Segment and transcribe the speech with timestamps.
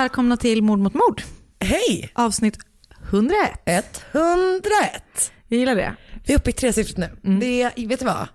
[0.00, 1.22] Välkomna till Mord mot mord.
[1.60, 2.10] Hej!
[2.14, 2.58] Avsnitt
[3.10, 4.04] 101.
[4.12, 5.32] 101.
[5.48, 5.94] Jag gillar det.
[6.26, 7.10] Vi är uppe i tresiffrigt nu.
[7.24, 7.40] Mm.
[7.40, 8.28] Det, vet du vad?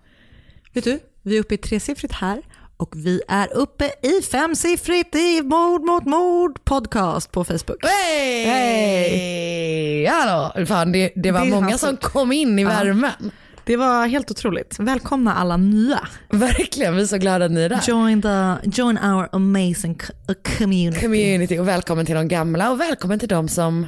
[0.73, 2.41] Vet du, vi är uppe i tresiffrigt här
[2.77, 7.85] och vi är uppe i femsiffrigt i Mord mot mord podcast på Facebook.
[7.85, 8.45] Hej!
[8.45, 10.05] Hej!
[10.05, 10.65] Hallå!
[10.65, 13.31] Fan, det, det var Det många som kom in i värmen.
[13.65, 14.79] Det var helt otroligt.
[14.79, 15.99] Välkomna alla nya.
[16.29, 17.81] Verkligen, vi är så glada att ni är där.
[17.87, 21.01] Join, the, join our amazing co- community.
[21.01, 23.87] Community och välkommen till de gamla och välkommen till de som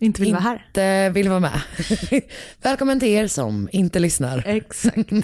[0.00, 0.64] Inte vill vara här.
[0.68, 1.60] inte vill vara med.
[2.62, 4.42] välkommen till er som inte lyssnar.
[4.46, 5.10] Exakt.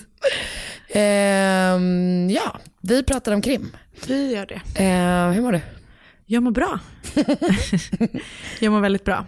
[0.95, 3.77] Ehm, ja, vi pratar om krim.
[4.06, 4.61] Vi gör det.
[4.83, 5.61] Ehm, hur mår du?
[6.27, 6.78] Jag mår bra.
[8.61, 9.27] jag mår väldigt bra.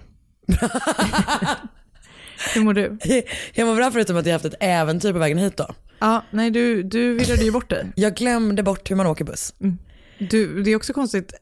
[2.54, 2.98] Hur mår du?
[3.54, 5.74] Jag mår bra förutom att jag haft ett äventyr på vägen hit då.
[5.98, 7.92] Ja, nej du, du virrade ju bort dig.
[7.96, 9.54] Jag glömde bort hur man åker buss.
[10.18, 11.34] Du, det är också konstigt,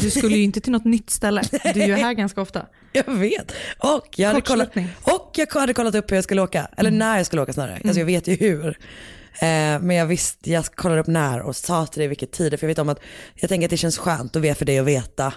[0.00, 1.42] du skulle ju inte till något nytt ställe.
[1.74, 2.66] Du är ju här ganska ofta.
[2.92, 3.52] Jag vet.
[3.78, 4.70] Och jag hade kollat,
[5.02, 6.68] och jag hade kollat upp hur jag skulle åka.
[6.76, 7.80] Eller när jag skulle åka snarare.
[7.84, 8.68] Alltså jag vet ju hur.
[9.32, 12.60] Eh, men jag visste, jag kollade upp när och sa till dig vilket tid.
[12.60, 13.00] För jag vet om att,
[13.34, 15.34] jag tänker att det känns skönt att veta för dig att veta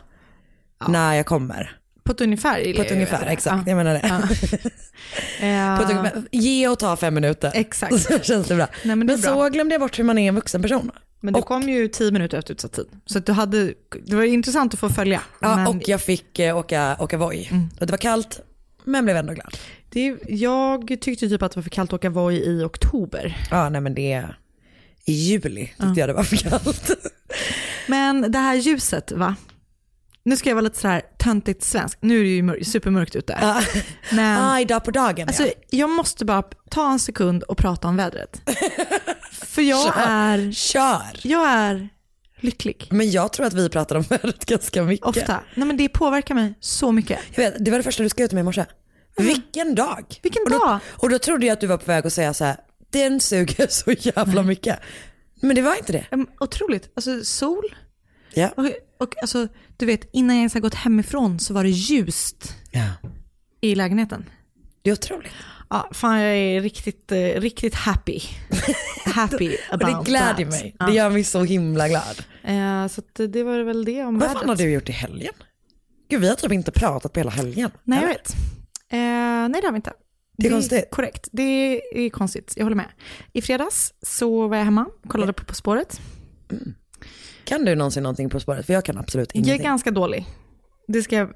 [0.87, 1.77] när jag kommer.
[2.05, 2.73] På ett ungefär?
[2.73, 3.67] På ett ungefär, exakt.
[3.67, 4.01] Jag menar det.
[4.03, 5.79] Ja.
[5.83, 7.51] Ett ungefär, ge och ta fem minuter.
[7.53, 8.01] Exakt.
[8.01, 8.67] Så känns det bra.
[8.83, 9.33] Nej, men det bra.
[9.33, 10.91] så glömde jag bort hur man är en vuxen person.
[11.19, 12.85] Men du och, kom ju tio minuter efter utsatt tid.
[13.05, 13.73] Så att du hade,
[14.05, 15.21] det var intressant att få följa.
[15.41, 17.49] ja, men och jag fick eh, åka, åka Voi.
[17.79, 18.39] Och det var kallt,
[18.83, 19.57] men blev ändå glad.
[19.89, 23.47] det, jag tyckte typ att det var för kallt att åka Voi i oktober.
[23.51, 24.25] Ja, nej men det,
[25.05, 26.91] i juli tyckte jag det var för kallt.
[27.87, 29.35] Men det här ljuset va?
[30.25, 31.97] Nu ska jag vara lite sådär töntigt svensk.
[32.01, 33.37] Nu är det ju mör- supermörkt ute.
[33.41, 33.61] Ja.
[34.11, 35.51] Men Ah, idag på dagen alltså, ja.
[35.69, 38.41] jag måste bara ta en sekund och prata om vädret.
[39.31, 41.19] För jag är, Kör!
[41.21, 41.89] jag är
[42.39, 42.87] lycklig.
[42.91, 45.05] Men jag tror att vi pratar om vädret ganska mycket.
[45.07, 45.39] Ofta.
[45.55, 47.19] Nej men det påverkar mig så mycket.
[47.35, 48.65] Jag vet, det var det första du skrev till mig i morse.
[49.17, 50.19] Vilken dag!
[50.23, 50.79] Vilken och då, dag?
[50.87, 52.57] Och då trodde jag att du var på väg att säga så här,
[52.89, 54.79] den suger så jävla mycket.
[55.41, 56.05] Men det var inte det.
[56.11, 56.91] Mm, Otroligt.
[56.95, 57.75] Alltså sol.
[58.35, 58.49] Ja.
[58.57, 58.65] Och,
[58.99, 59.47] och alltså,
[59.77, 63.09] du vet, innan jag ens har gått hemifrån så var det ljust ja.
[63.61, 64.29] i lägenheten.
[64.81, 65.31] Det är otroligt.
[65.69, 68.19] Ja, fan jag är riktigt, eh, riktigt happy.
[69.05, 70.47] Happy Och det about gläder that.
[70.47, 70.75] mig.
[70.79, 70.85] Ja.
[70.85, 72.23] Det gör mig så himla glad.
[72.43, 75.33] Eh, så att det var väl det om Vad fan har du gjort i helgen?
[76.09, 77.71] Gud vi har typ inte pratat på hela helgen.
[77.83, 78.29] Nej jag vet.
[78.89, 79.93] Eh, nej det har vi inte.
[80.37, 80.87] Det är konstigt.
[80.91, 82.53] Korrekt, det är konstigt.
[82.55, 82.89] Jag håller med.
[83.33, 85.99] I fredags så var jag hemma, kollade på På spåret.
[87.45, 88.65] Kan du någonsin någonting på spåret?
[88.65, 89.65] För jag kan absolut Jag är ingenting.
[89.65, 90.25] ganska dålig.
[90.87, 91.33] Det ska jag,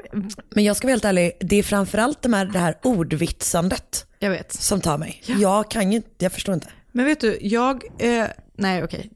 [0.55, 4.29] Men jag ska vara helt ärlig, det är framförallt det, här, det här ordvitsandet jag
[4.29, 4.51] vet.
[4.53, 5.23] som tar mig.
[5.25, 6.67] Jag kan ju inte, jag förstår inte.
[6.91, 8.25] Men vet du, jag, eh,
[8.57, 9.09] nej okej.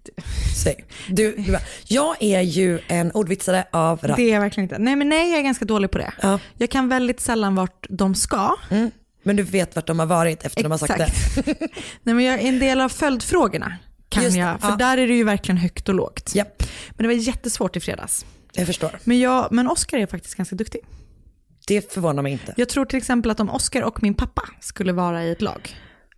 [0.64, 0.86] Säg.
[1.10, 4.16] Du, du bara, jag är ju en ordvitsare av rang.
[4.16, 4.78] Det är jag verkligen inte.
[4.80, 6.14] Nej men nej, jag är ganska dålig på det.
[6.22, 6.40] Ja.
[6.58, 8.56] Jag kan väldigt sällan vart de ska.
[8.72, 8.92] Mm.
[9.24, 11.04] Men du vet vart de har varit efter de har sagt det.
[11.04, 11.48] Exakt.
[12.04, 13.78] nej men jag är en del av följdfrågorna.
[14.14, 14.76] Kan Just jag, för ja.
[14.76, 16.36] där är det ju verkligen högt och lågt.
[16.36, 18.26] Japp, Men det var jättesvårt i fredags.
[18.54, 19.00] jag förstår.
[19.04, 20.82] Men, jag, men Oscar är faktiskt ganska duktig.
[21.68, 22.54] Det förvånar mig inte.
[22.58, 25.76] Jag tror till exempel att om Oscar och min pappa skulle vara i ett lag,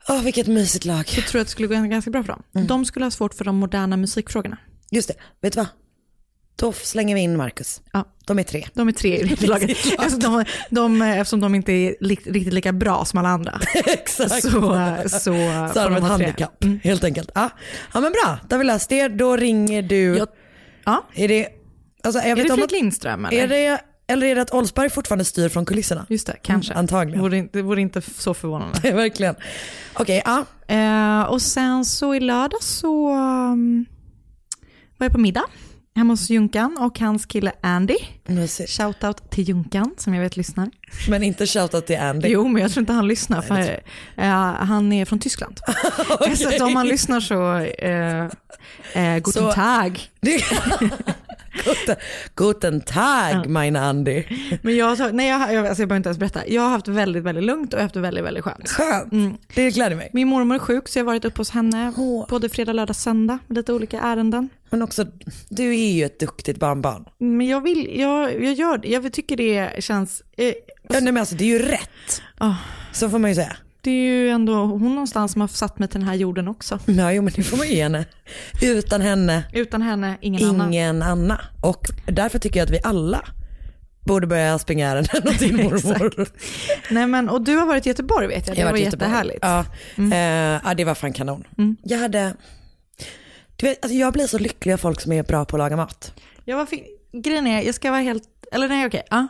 [0.09, 1.07] Åh, vilket mysigt lag.
[1.07, 2.43] så tror jag att det skulle gå ganska bra för dem.
[2.55, 2.67] Mm.
[2.67, 4.57] De skulle ha svårt för de moderna musikfrågorna.
[4.91, 5.67] Just det, vet du vad?
[6.55, 7.81] Då slänger vi in Marcus.
[7.93, 8.05] Ja.
[8.25, 8.67] De är tre.
[8.73, 9.77] De är tre i laget.
[9.97, 13.59] Alltså de, de, eftersom de inte är li, riktigt lika bra som alla andra.
[13.85, 14.31] Exakt.
[14.41, 15.31] Så, så, Så
[15.79, 17.31] har de ett handikapp, helt enkelt.
[17.35, 17.49] Ja.
[17.93, 19.07] ja men bra, då har vi löst det.
[19.07, 20.17] Då ringer du.
[20.17, 20.27] Jag-
[20.87, 21.05] Ja.
[21.15, 21.47] Är det,
[22.03, 23.37] alltså, jag Är vet det Fredrik Lindström eller?
[23.43, 26.05] är det, eller är det att Olsberg fortfarande styr från kulisserna?
[26.09, 26.71] Just det, kanske.
[26.73, 27.21] Mm, antagligen.
[27.21, 28.79] Vore, det vore inte så förvånande.
[28.93, 29.35] Verkligen.
[29.93, 30.45] Okej, ja.
[30.75, 33.85] Eh, och sen så i lördag så um,
[34.97, 35.43] var jag på middag
[35.95, 37.95] hemma hos Junkan och hans kille Andy.
[38.67, 40.69] Shoutout till Junkan som jag vet lyssnar.
[41.09, 42.27] Men inte shoutout till Andy.
[42.29, 43.59] Jo, men jag tror inte han lyssnar för
[44.15, 45.59] eh, han är från Tyskland.
[46.37, 48.23] Så att om han lyssnar så, eh,
[49.03, 50.01] eh, guten Så- tag.
[51.65, 51.95] Guten,
[52.35, 54.23] guten Tag, mein Andy.
[54.61, 56.47] Men jag, har nej, jag, alltså jag behöver inte ens berätta.
[56.47, 58.69] Jag har haft väldigt, väldigt lugnt och haft väldigt, väldigt skönt.
[58.69, 59.11] Skönt.
[59.11, 59.37] Mm.
[59.55, 60.09] Det gläder mig.
[60.13, 62.25] Min mormor är sjuk så jag har varit uppe hos henne Åh.
[62.29, 64.49] både fredag, lördag, söndag med lite olika ärenden.
[64.69, 65.05] Men också,
[65.49, 67.05] du är ju ett duktigt barnbarn.
[67.17, 68.87] Men jag vill, jag, jag gör det.
[68.87, 70.53] Jag tycker det känns, eh,
[70.89, 72.21] Ja, nej, men alltså, det är ju rätt.
[72.37, 72.53] Ah.
[72.91, 73.57] Så får man ju säga.
[73.85, 76.79] Det är ju ändå hon någonstans som har satt mig till den här jorden också.
[76.85, 78.05] Ja, jo, men det får man ge henne.
[78.61, 80.73] Utan henne, Utan henne, ingen, annan.
[80.73, 81.41] ingen Anna.
[81.61, 83.21] Och därför tycker jag att vi alla
[84.05, 86.27] borde börja springa ärenden åt din mormor.
[86.89, 89.39] Nej men, och du har varit i Göteborg vet jag, det Jag var jättehärligt.
[89.41, 89.65] Ja,
[89.97, 91.43] eh, ja, det var fan kanon.
[91.83, 92.33] Jag hade,
[93.55, 95.75] du vet, alltså jag blir så lycklig av folk som är bra på att laga
[95.75, 96.13] mat.
[96.45, 96.83] Jag var, fi-
[97.13, 99.27] grejen är, jag ska vara helt, eller nej okej, ja.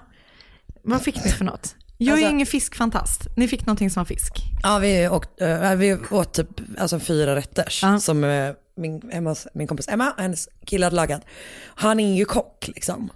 [0.83, 1.75] Vad fick ni för något?
[1.97, 3.21] Jag är Alltså- ju ingen fiskfantast.
[3.36, 4.33] Ni fick någonting som var fisk.
[4.63, 6.47] Ja, vi, åkt, eh, vi åt typ
[6.80, 8.00] alltså, fyra rätters Ja.
[8.00, 11.21] som eh, min, Emmas, min kompis Emma och hennes kille hade lagat.
[11.75, 13.09] Han är ju kock liksom.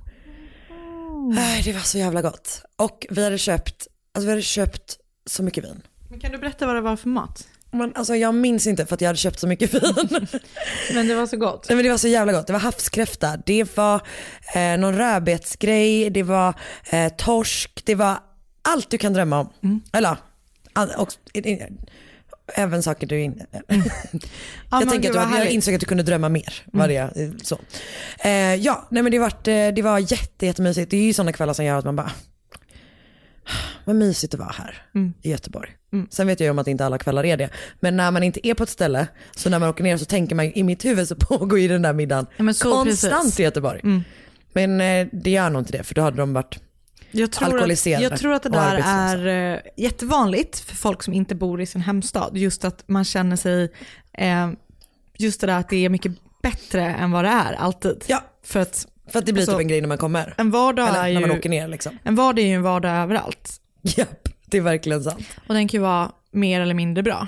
[1.38, 2.64] Äh, Det var så jävla gott.
[2.76, 5.82] Och vi hade köpt, alltså vi hade köpt så mycket vin.
[6.10, 7.48] Men kan du berätta vad det var för mat?
[7.72, 10.28] Men alltså jag minns inte för att jag hade köpt så mycket vin.
[10.94, 11.66] Men det var så gott.
[11.70, 12.48] Nej men det var så jävla gott.
[12.48, 14.02] Det var havskräfta, det var
[14.56, 16.54] eh, någon rödbetsgrej, det var
[16.90, 18.18] eh, torsk, det var
[18.62, 19.50] allt du kan drömma om.
[19.64, 19.82] Mm.
[19.94, 20.18] Eller
[20.98, 21.14] och,
[22.56, 23.46] även saker du inte...
[23.62, 23.62] Ja,
[24.72, 26.54] jag men tänker att du, hade- jag insåg att du kunde drömma mer.
[26.66, 27.60] Var det, eh, så.
[28.20, 30.92] Eh, ja, nej men det, vart, eh, det var jätte, jättemysigt.
[30.92, 32.12] Det är ju sådana kvällar som gör att man bara,
[33.86, 35.14] vad mysigt det var här Mm.
[35.22, 35.70] i Göteborg.
[36.10, 37.50] Sen vet jag ju om att inte alla kvällar är det.
[37.80, 40.36] Men när man inte är på ett ställe, så när man åker ner så tänker
[40.36, 43.04] man, i mitt huvud så pågår ju den där middagen Ja, konstant precis.
[43.06, 43.32] Mm.
[43.38, 43.82] i Göteborg.
[44.54, 46.60] Men eh, det gör nog inte det, för då hade de varit
[47.12, 51.36] Jag tror, att, jag tror att det där är eh, jättevanligt för folk som inte
[51.36, 52.38] bor i sin hemstad.
[52.38, 53.72] Just att man känner sig,
[54.14, 54.50] eh,
[55.18, 56.12] just det där att det är mycket
[56.42, 58.04] bättre än vad det är alltid.
[58.08, 58.24] Ja.
[58.44, 60.34] För att För att det blir Alltså, typ en grej när man kommer.
[60.38, 61.98] en vardag, Eller är när man ju, åker ner liksom.
[62.04, 63.62] en vardag är ju en vardag överallt.
[63.82, 65.26] Japp, det är verkligen sant.
[65.48, 67.28] Och den kan ju vara mer eller mindre bra.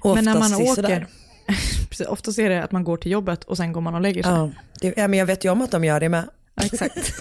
[0.00, 1.06] Och Men när man oftast åker,
[1.88, 4.22] precis, oftast är det att man går till jobbet och sen går man och lägger
[4.22, 4.32] sig.
[4.32, 4.50] Ja,
[4.80, 6.24] det, ja, men jag vet ju om att de gör det med.
[6.58, 7.12] Ja, exakt.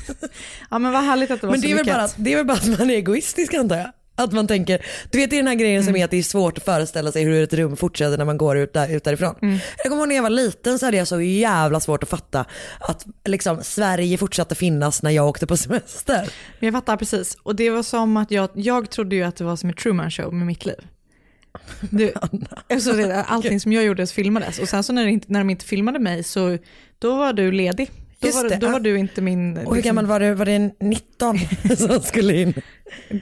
[0.69, 1.95] ja men vad härligt att det var Men så det är, lyckat.
[1.95, 3.92] bara, det är väl bara att man är egoistisk antar jag.
[4.19, 6.24] Att man tänker, du vet det är den här grejen som är att det är
[6.24, 9.36] svårt att föreställa sig hur ett rum fortsätter när man går ut, där, ut därifrån.
[9.78, 12.45] Jag kommer ihåg när jag var liten så hade jag så jävla svårt att fatta
[12.80, 16.30] att liksom, Sverige fortsatte finnas när jag åkte på semester.
[16.60, 17.38] Men Jag fattar precis.
[17.44, 20.12] Och det var som att jag, jag trodde ju att det var som ett Truman
[20.12, 20.88] show med mitt liv.
[21.79, 22.13] Du,
[22.70, 25.65] alltså det, allting som jag gjorde filmades och sen så när, inte, när de inte
[25.65, 26.58] filmade mig så
[27.00, 27.91] då var du ledig.
[28.19, 29.50] Då, Just var, det, då var du inte min...
[29.53, 30.33] liksom, Och hur gammal var du?
[30.33, 31.39] Var det 19
[31.77, 32.53] som skulle in?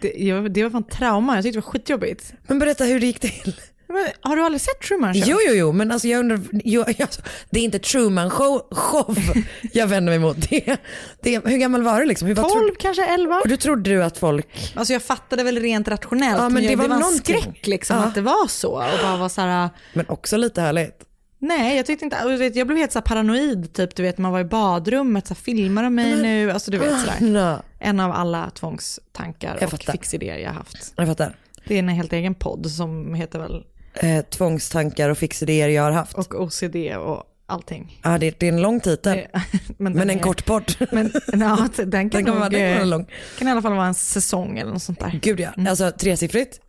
[0.01, 2.33] det, jag, det var fan trauma, jag tyckte det var skitjobbigt.
[2.47, 3.55] Men berätta hur det gick till.
[3.87, 5.23] Men, har du aldrig sett Truman show?
[5.25, 9.17] Jo, jo, jo, men alltså jag undrar, jo, alltså, det är inte Truman show, show
[9.73, 10.49] jag vänder mig mot.
[10.49, 10.77] Det,
[11.21, 12.27] det, hur gammal var du liksom?
[12.27, 13.35] Hur, vad 12, trodde- kanske 11?
[13.43, 16.63] och du trodde du att folk, Alltså jag fattade väl rent rationellt, Ja, men men
[16.63, 18.03] det jag, var det var en skräck liksom Ja.
[18.03, 18.69] att det var så.
[18.71, 21.04] Och bara var så här, men också lite härligt.
[21.47, 24.43] Nej jag tyckte inte, jag blev helt så paranoid, typ du vet man var i
[24.45, 26.51] badrummet, så här, filmar de mig nu?
[26.51, 27.61] Alltså du vet sådär.
[27.79, 30.93] En av alla tvångstankar och fixidéer jag haft.
[30.95, 31.35] jag fattar.
[31.67, 33.63] Det är en helt egen podd som heter väl,
[33.99, 36.13] Eh, tvångstankar och fixidéer jag har haft.
[36.17, 37.99] och OCD och allting.
[38.03, 39.27] Ja, det, det är en lång titel, Det-
[39.77, 40.73] men men en är- kort podd.
[40.91, 43.05] Men ja, den kan, Den nog, vara- den kan vara eh, lång.
[43.39, 45.19] kan i alla fall vara en säsong eller något sånt där.
[45.21, 46.59] Gud ja, alltså tresiffrigt,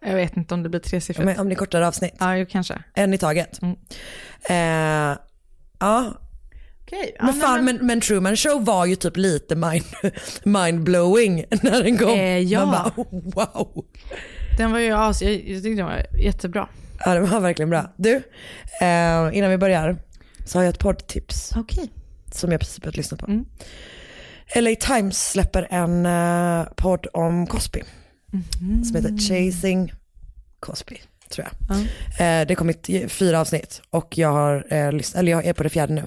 [0.00, 1.38] Jag vet inte om det blir tresiffrigt.
[1.38, 2.14] om, om det är kortare avsnitt.
[2.20, 2.82] Ja, jo, kanske.
[2.94, 3.60] En i taget.
[3.62, 3.76] Mm.
[4.48, 5.18] Eh,
[5.78, 6.14] ja,
[6.82, 7.16] Okej.
[7.18, 9.84] ja, men, fan, men, men Truman show var ju typ lite mind,
[10.44, 12.08] mind-blowing när den kom.
[12.08, 12.66] Eh, ja.
[12.66, 13.84] Man bara, oh, wow.
[14.58, 16.68] Den var ju as, jag, jag tyckte den var jättebra.
[17.04, 17.92] Ja, det var verkligen bra.
[17.96, 18.14] Du,
[18.80, 19.96] eh, innan vi börjar
[20.44, 21.90] så har jag ett poddtips Okej.
[22.32, 23.26] som jag precis börjat lyssna på.
[23.26, 23.44] Mm.
[24.56, 27.82] LA Times släpper en uh, podd om Cosby.
[28.86, 29.92] Som heter Chasing
[30.60, 30.96] Cosby,
[31.30, 31.78] tror jag.
[31.78, 35.68] Eh, det har kommit fyra avsnitt och jag, har, eh, eller jag är på det
[35.68, 36.00] fjärde nu.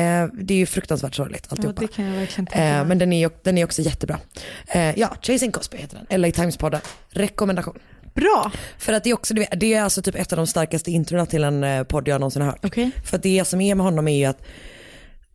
[0.00, 1.80] Eh, det är ju fruktansvärt sorgligt Ja, alltihopa.
[1.80, 4.18] det kan jag verkligen tänka Eh, men den är, den är också jättebra.
[4.66, 6.20] Eh, ja, Chasing Cosby heter den.
[6.20, 6.80] LA Times-podden.
[7.08, 7.78] Rekommendation.
[8.14, 8.52] Bra.
[8.78, 11.44] För att det är också, det är alltså typ ett av de starkaste introna till
[11.44, 12.64] en eh, podd jag någonsin har hört.
[12.64, 12.90] Okej.
[13.04, 14.42] För att det som är med honom är ju att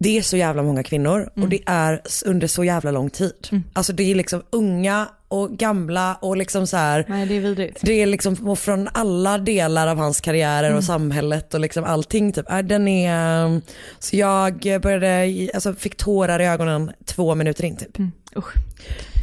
[0.03, 3.63] det är så jävla många kvinnor och det är under så jävla lång tid.
[3.73, 7.05] Alltså det är liksom unga och gamla och liksom så här.
[7.09, 7.79] Nej, det är vidrigt.
[7.81, 12.51] Det är liksom från alla delar av hans karriärer och samhället och liksom allting typ.
[12.51, 13.61] Äh, Den är, um,
[13.99, 17.97] så jag började, alltså fick tårar i ögonen två minuter in typ.
[18.37, 18.53] Usch.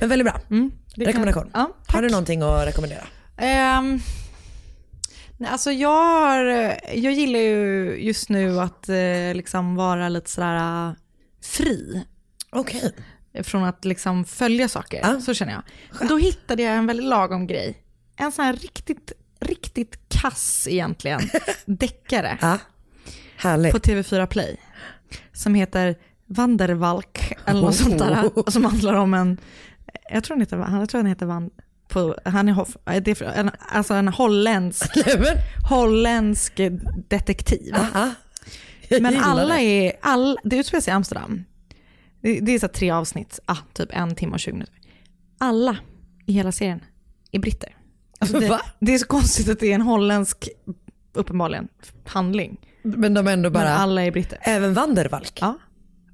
[0.00, 0.40] Men väldigt bra.
[0.48, 1.50] Kan- Rekommendation.
[1.54, 3.04] Ja, Har du någonting att rekommendera?
[3.36, 4.00] Ehm,
[5.38, 6.44] nej, alltså jag, har,
[6.94, 10.92] jag gillar ju just nu att eh, liksom vara lite sådär eh,
[11.42, 12.04] fri
[12.50, 12.92] Okej.
[13.42, 15.00] från att liksom följa saker.
[15.02, 15.20] Ja.
[15.20, 15.62] Så känner jag.
[15.98, 17.82] Men Då hittade jag en väldigt lagom grej.
[18.16, 21.20] En sån här riktigt, riktigt kass egentligen,
[21.66, 22.58] deckare Ja.
[23.36, 23.72] Härligt.
[23.72, 24.56] på TV4 Play.
[25.32, 28.38] Som heter Vandervalk eller något sånt där.
[28.38, 29.38] Och som handlar om en,
[30.10, 31.50] jag tror han heter, jag tror han heter Van,
[31.88, 34.90] på, han är, en, alltså en holländsk,
[35.68, 36.60] holländsk
[37.08, 37.74] detektiv.
[37.74, 38.10] aha.
[39.00, 39.62] Men alla det.
[39.62, 41.44] är, all, det utspelar sig i Amsterdam.
[42.20, 44.74] Det, det är så tre avsnitt, ah, typ en timme och 20 minuter.
[45.38, 45.76] Alla
[46.26, 46.80] i hela serien
[47.32, 47.76] är britter.
[48.18, 50.48] Alltså det, det är så konstigt att det är en holländsk,
[51.12, 51.68] uppenbarligen,
[52.06, 52.56] handling.
[52.82, 54.38] Men de är ändå bara, Men alla är britter.
[54.42, 55.38] även Vandervalk?
[55.40, 55.58] Ja.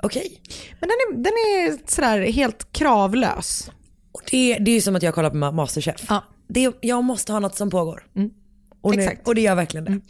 [0.03, 0.41] Okej.
[0.81, 3.71] Men den är, den är sådär helt kravlös.
[4.15, 6.05] Och det, det är ju som att jag kollar på Ma- Masterchef.
[6.09, 6.25] Ja.
[6.49, 8.07] Det, jag måste ha något som pågår.
[8.81, 9.29] Och, nu, Exakt.
[9.29, 10.01] och det gör verkligen det.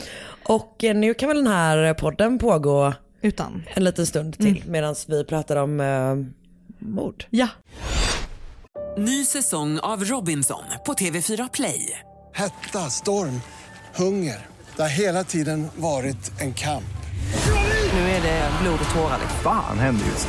[0.49, 2.93] Och eh, nu kan väl den här podden pågå
[3.23, 3.63] Utan.
[3.75, 6.27] en liten stund till medan vi pratar om uh,
[6.79, 7.25] mord.
[7.31, 7.49] Ja.
[8.99, 12.01] Ny säsong av Robinson på TV4 Play.
[12.33, 13.41] Hetta, storm,
[13.95, 14.47] hunger.
[14.77, 16.85] Det har hela tiden varit en kamp.
[17.93, 19.19] Nu är det blod och tårar.
[19.43, 20.29] Fan händer just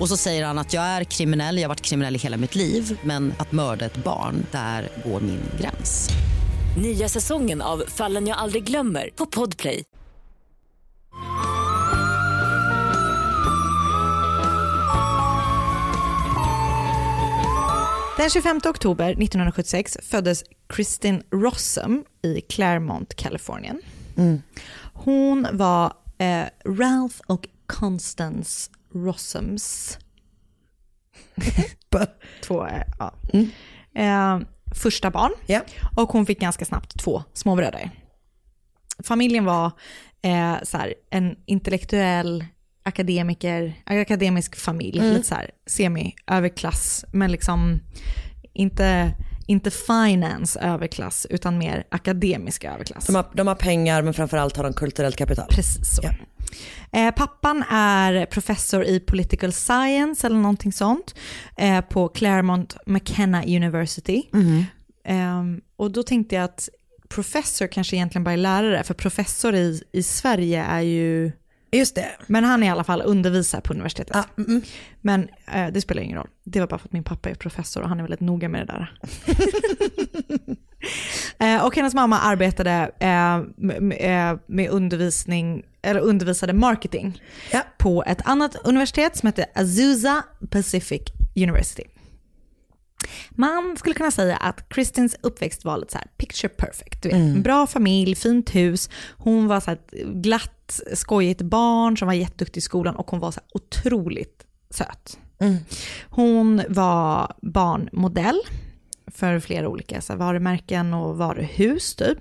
[0.00, 2.54] Och så säger han att jag är kriminell, jag har varit kriminell i hela mitt
[2.54, 6.10] liv men att mörda ett barn, där går min gräns.
[6.82, 9.84] Nya säsongen av Fallen jag aldrig glömmer på Podplay.
[18.16, 23.80] Den 25 oktober 1976 föddes Kristin Rossum i Claremont, Kalifornien.
[24.92, 29.98] Hon var eh, Ralph och Constance Rossums
[32.42, 33.14] två, eh, ja.
[33.94, 34.38] eh,
[34.74, 35.32] första barn.
[35.46, 35.60] Ja.
[35.96, 37.90] Och hon fick ganska snabbt två småbröder.
[39.04, 39.66] Familjen var
[40.22, 42.44] eh, så här, en intellektuell
[42.82, 47.80] akademiker, akademisk familj, lite så här semi-överklass, men liksom
[48.52, 49.14] inte,
[49.46, 53.06] inte finance överklass, utan mer akademisk överklass.
[53.06, 55.46] De har, de har pengar men framförallt har de kulturellt kapital.
[55.50, 56.02] Precis så.
[56.04, 56.10] Ja.
[56.92, 61.14] Eh, pappan är professor i political science eller någonting sånt
[61.56, 64.22] eh, på Claremont McKenna University.
[65.04, 66.68] Ehm, och då tänkte jag att
[67.08, 71.32] professor kanske egentligen bara är lärare, för professor i, i Sverige är ju,
[71.72, 72.08] Just det.
[72.26, 74.16] men han är i alla fall undervisar på universitetet.
[74.16, 74.62] Ah, mm, mm.
[75.00, 76.28] Men eh, det spelar ingen roll.
[76.44, 78.66] Det var bara för att min pappa är professor och han är väldigt noga med
[78.66, 78.92] det där.
[81.38, 87.22] eh, och hennes mamma arbetade eh, med, med, undervisning, eller undervisade marketing
[87.52, 87.60] Ja.
[87.78, 91.02] på ett annat universitet som heter Azusa Pacific
[91.36, 91.84] University.
[93.30, 97.02] Man skulle kunna säga att Kristins uppväxt var lite så här picture perfect.
[97.02, 98.90] Du vet, en bra familj, fint hus.
[99.16, 103.20] Hon var så här ett glatt, skojigt barn som var jätteduktig i skolan och hon
[103.20, 105.18] var så här otroligt söt.
[106.08, 108.40] Hon var barnmodell
[109.14, 112.18] för flera olika så varumärken och varuhus typ.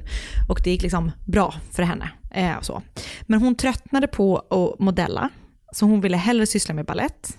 [0.49, 2.11] Och det gick liksom bra för henne.
[2.31, 2.81] Eh, och så.
[3.21, 5.29] Men hon tröttnade på att modella.
[5.71, 7.37] Så hon ville hellre syssla med ballett.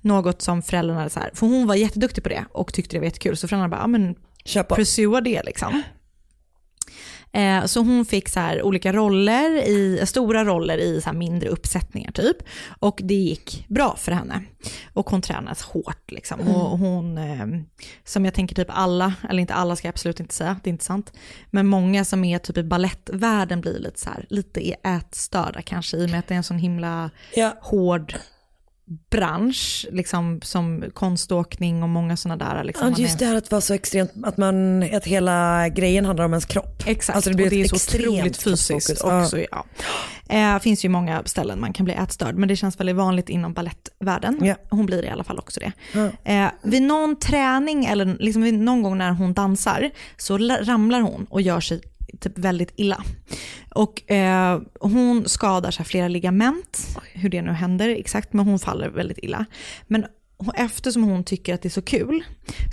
[0.00, 3.04] Något som föräldrarna, så här, för hon var jätteduktig på det och tyckte det var
[3.04, 3.36] jättekul.
[3.36, 4.14] Så föräldrarna bara, ja men
[4.44, 4.74] Kör på.
[4.74, 5.82] pursua det liksom.
[7.34, 12.12] Eh, så hon fick så här olika roller, i, stora roller i så mindre uppsättningar
[12.12, 12.36] typ.
[12.78, 14.42] Och det gick bra för henne.
[14.92, 16.40] Och hon tränas hårt liksom.
[16.40, 16.54] Mm.
[16.54, 17.46] Och hon, eh,
[18.04, 20.72] som jag tänker typ alla, eller inte alla ska jag absolut inte säga, det är
[20.72, 21.12] inte sant.
[21.50, 26.06] Men många som är typ i ballettvärlden blir lite så här, lite ätstörda kanske i
[26.06, 27.10] och med att det är en sån himla
[27.60, 28.14] hård
[29.10, 32.64] bransch, liksom som konståkning och många sådana där.
[32.64, 36.04] Liksom, Ja, just är- det här att vara så extremt, att, man, att hela grejen
[36.04, 36.82] handlar om ens kropp.
[36.86, 39.38] Exakt, Alltså det blir och det är så otroligt fysiskt också.
[39.38, 39.64] Ja.
[40.28, 43.52] Eh, finns ju många ställen man kan bli ätstörd, men det känns väldigt vanligt inom
[43.52, 44.54] ballettvärlden.
[44.70, 45.72] Hon blir i alla fall också det.
[46.24, 51.00] Eh, vid någon träning eller liksom vid någon gång när hon dansar så la- ramlar
[51.00, 51.80] hon och gör sig
[52.20, 53.04] typ väldigt illa.
[53.74, 58.88] Och eh, hon skadar sig flera ligament, hur det nu händer exakt, men hon faller
[58.88, 59.44] väldigt illa.
[59.86, 60.06] Men
[60.54, 62.24] eftersom hon tycker att det är så kul,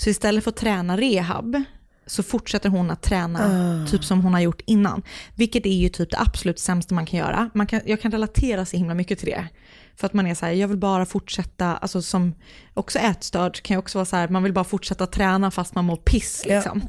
[0.04, 1.64] så istället för att träna rehab,
[2.12, 3.40] så fortsätter hon att träna
[3.84, 3.88] Ah.
[3.88, 5.02] typ som hon har gjort innan.
[5.36, 7.50] Vilket är ju typ det absolut sämsta man kan göra.
[7.54, 9.48] Man kan, jag kan relatera så himla mycket till det.
[9.96, 12.34] För att man är så här, jag vill bara fortsätta, alltså som
[12.74, 15.86] också ätstörd kan ju också vara så här, man vill bara fortsätta träna fast man
[15.86, 16.82] mår piss liksom.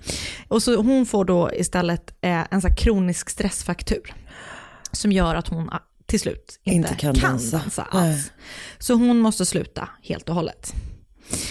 [0.48, 4.14] Och så hon får då istället eh, en så kronisk stressfaktur.
[4.92, 7.58] Som gör att hon ah, till slut inte, Inte kan dansa.
[7.58, 8.10] dansa, Nej.
[8.12, 8.32] alls.
[8.78, 10.74] Så hon måste sluta helt och hållet.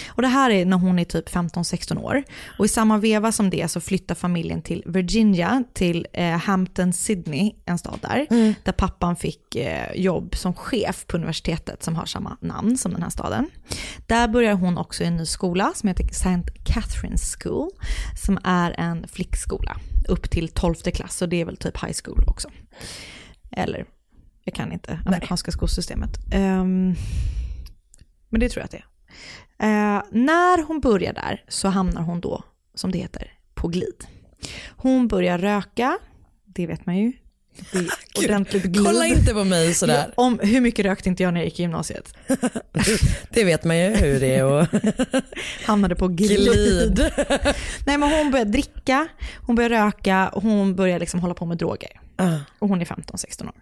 [0.08, 2.22] Och det här är när hon är typ 15-16 år.
[2.58, 7.52] Och i samma veva som det så flyttar familjen till Virginia, till eh, Hampton, Sydney,
[7.64, 8.26] en stad där.
[8.64, 13.02] Där pappan fick eh, jobb som chef på universitetet som har samma namn som den
[13.02, 13.50] här staden.
[14.06, 16.52] Där börjar hon också i en ny skola som heter St.
[16.64, 17.70] Catherine's School,
[18.26, 19.76] som är en flickskola
[20.08, 22.48] upp till 12 klass, och det är väl typ high school också.
[23.50, 23.84] Eller,
[24.44, 26.10] jag kan inte amerikanska skolsystemet.
[26.32, 26.94] Ehm,
[28.28, 28.86] men det tror jag att det är.
[29.62, 34.06] Eh, när hon börjar där så hamnar hon då, som det heter, på glid.
[34.68, 35.98] Hon börjar röka,
[36.44, 37.12] det vet man ju.
[37.72, 37.88] Det är
[38.24, 38.86] ordentligt glid.
[38.86, 40.12] Kolla inte på mig sådär.
[40.14, 42.14] Om, hur mycket rökte inte jag när jag gick i gymnasiet?
[43.30, 44.44] Det vet man ju hur det är.
[44.44, 44.66] Och...
[45.64, 46.52] Hamnade på glid.
[46.52, 47.10] Glid.
[47.86, 49.08] Nej men hon börjar dricka,
[49.46, 52.00] hon börjar röka och hon börjar liksom hålla på med droger.
[52.16, 52.36] Ah.
[52.58, 53.54] Och hon är 15-16 år.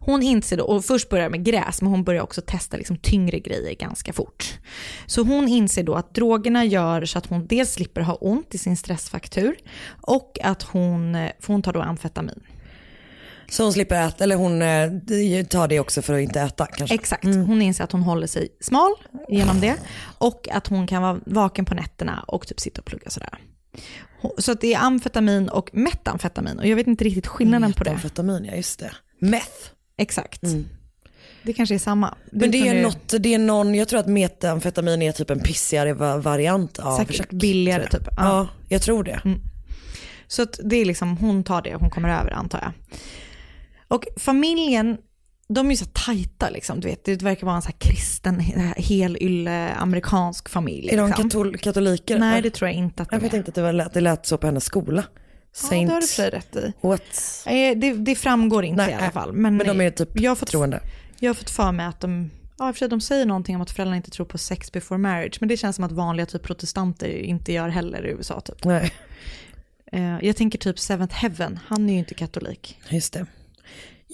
[0.00, 3.38] Hon inser då, och först börjar med gräs, men hon börjar också testa liksom tyngre
[3.38, 4.58] grejer ganska fort.
[5.06, 8.58] Så hon inser då att drogerna gör så att hon dels slipper ha ont i
[8.58, 9.56] sin stressfaktur
[10.00, 12.42] och att hon, för hon tar då amfetamin.
[13.50, 16.94] Så hon slipper äta, eller hon eh, tar det också för att inte äta kanske?
[16.94, 18.94] Exakt, hon inser att hon håller sig smal
[19.28, 19.76] genom det
[20.18, 23.38] och att hon kan vara vaken på nätterna och typ sitta och plugga sådär.
[24.38, 27.90] Så att det är amfetamin och metamfetamin och jag vet inte riktigt skillnaden på det.
[27.90, 28.90] Metamfetamin, ja just det.
[29.30, 29.70] Meth.
[29.96, 30.40] Exakt.
[31.42, 32.14] Det kanske är samma.
[32.32, 35.94] Men det är något, det är någon, jag tror att metamfetamin är typ en pissigare
[35.94, 38.08] va- variant av Säkert chack, billigare typ.
[38.16, 39.20] Ja, jag tror det.
[40.26, 42.98] Så att det är liksom, hon tar det och hon kommer över antar jag.
[43.88, 44.96] Och familjen,
[45.48, 47.04] de är ju så tajta liksom, du vet.
[47.04, 48.40] Det verkar vara en så här kristen,
[48.76, 50.88] helylle, amerikansk familj.
[50.92, 51.30] Är de liksom.
[51.30, 52.18] katol- katoliker?
[52.18, 52.42] Nej, eller?
[52.42, 53.38] det tror jag inte att de Jag vet är.
[53.38, 55.04] inte att det, lät- det lät så på hennes skola.
[55.62, 56.72] Ja, det har du för rätt i.
[56.80, 57.44] What?
[57.46, 59.12] Eh, Det, det framgår inte Nej, i alla nej.
[59.12, 59.32] fall.
[59.32, 60.80] Men, Men de är typ jag har fått, troende.
[61.20, 63.96] Jag har fått för mig att de, ja för de säger någonting om att föräldrarna
[63.96, 67.52] inte tror på sex before marriage, men det känns som att vanliga typ protestanter inte
[67.52, 68.64] gör heller i USA typ.
[68.64, 68.92] Nej,
[69.92, 72.78] Eh, Jag tänker typ Seventh Heaven, han är ju inte katolik.
[72.88, 73.26] just det.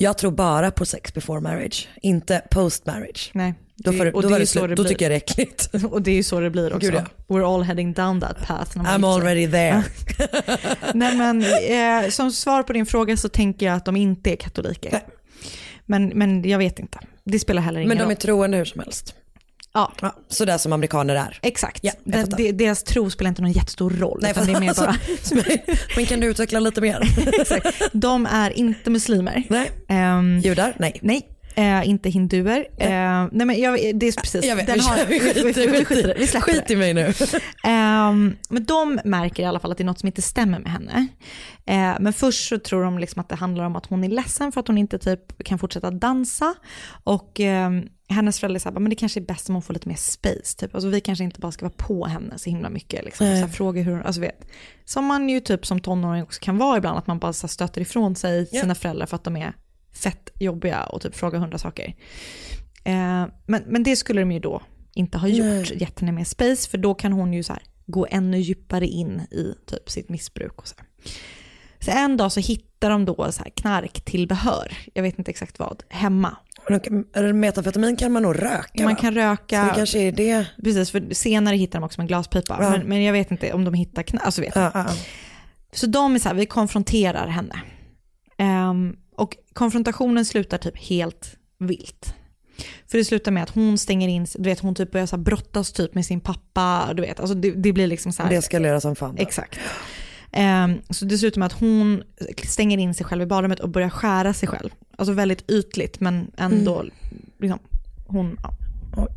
[0.03, 3.31] Jag tror bara på sex before marriage, inte post marriage.
[3.35, 3.55] Nej.
[3.77, 4.77] Då, och då, det det slut.
[4.77, 5.71] då tycker jag det är äckligt.
[5.91, 6.91] Och det är ju så det blir också.
[6.91, 7.05] Gud, ja.
[7.35, 8.79] We're all heading down that path.
[8.79, 9.85] I'm already there.
[10.95, 11.45] Nej men
[12.05, 15.01] eh, som svar på din fråga så tänker jag att de inte är katoliker.
[15.87, 16.99] Men, men jag vet inte.
[17.25, 18.13] Det spelar heller ingen Men de roll.
[18.13, 19.15] är troende hur som helst.
[19.73, 19.93] Ja.
[20.01, 21.39] Ja, sådär som amerikaner är.
[21.43, 21.79] Exakt.
[21.83, 21.93] Ja,
[22.37, 24.19] De- deras tro spelar inte någon jättestor roll.
[24.23, 24.97] Nej, utan det är mer bara,
[25.97, 27.01] Men kan du utveckla lite mer?
[27.41, 27.83] Exakt.
[27.93, 29.43] De är inte muslimer.
[29.49, 29.71] Nej.
[29.89, 30.75] Ehm, Judar?
[30.79, 30.99] Nej.
[31.03, 31.29] nej.
[31.55, 32.67] Eh, inte hinduer.
[32.79, 32.89] Eh,
[33.33, 34.45] nej men jag, det är precis.
[34.45, 37.13] Jag vet, den vi, har- vi skiter, vi vi skiter släpper Skit i mig nu.
[37.65, 40.73] Ehm, men de märker i alla fall att det är något som inte stämmer med
[40.73, 41.07] henne.
[41.67, 44.53] Eh, men först så tror de liksom att det handlar om att hon är ledsen
[44.53, 46.55] för att hon inte typ kan fortsätta dansa.
[47.05, 49.97] Och ehm, hennes föräldrar säger men det kanske är bäst om hon får lite mer
[49.97, 50.57] space.
[50.57, 50.75] Typ.
[50.75, 53.05] Alltså, vi kanske inte bara ska vara på henne så himla mycket.
[53.05, 53.27] Liksom.
[53.27, 54.47] Så här, fråga hur, alltså, vet,
[54.85, 57.49] som man ju typ som tonåring också kan vara ibland, att man bara så här,
[57.49, 59.53] stöter ifrån sig sina föräldrar för att de är
[59.93, 61.95] fett jobbiga och typ frågar hundra saker.
[62.85, 64.63] Eh, men, men det skulle de ju då
[64.95, 65.79] inte ha gjort, Nej.
[65.81, 69.21] gett henne mer space, för då kan hon ju så här gå ännu djupare in
[69.21, 70.75] i typ sitt missbruk och så.
[70.79, 70.87] här.
[71.79, 75.83] Så en dag så hittar de då så här knarktillbehör, jag vet inte exakt vad,
[75.89, 76.37] hemma.
[77.35, 79.01] Metamfetamin kan man nog röka Man va?
[79.01, 80.47] kan Så röka, det kanske är det.
[80.65, 82.71] precis, för senare hittar de också en glaspipa, Ja.
[82.71, 84.87] men, men jag vet inte om de hittar knark, alltså vet Ja, ja.
[85.73, 87.61] Så de är så här, vi konfronterar henne.
[88.39, 92.15] Ehm, och konfrontationen slutar typ helt vilt.
[92.91, 95.73] För det slutar med att hon stänger in, du vet hon typ börjar så brottas
[95.73, 98.31] typ med sin pappa, du vet, alltså det, det blir liksom så här.
[98.31, 99.17] Det eskalerar som fan.
[99.19, 99.59] Exakt.
[100.33, 102.03] Ehm, så med att hon
[102.45, 104.71] stänger in sig själv i badrummet och börjar skära sig själv.
[104.97, 106.85] Alltså väldigt ytligt men ändå,
[107.39, 107.59] liksom,
[108.07, 109.09] hon, ja.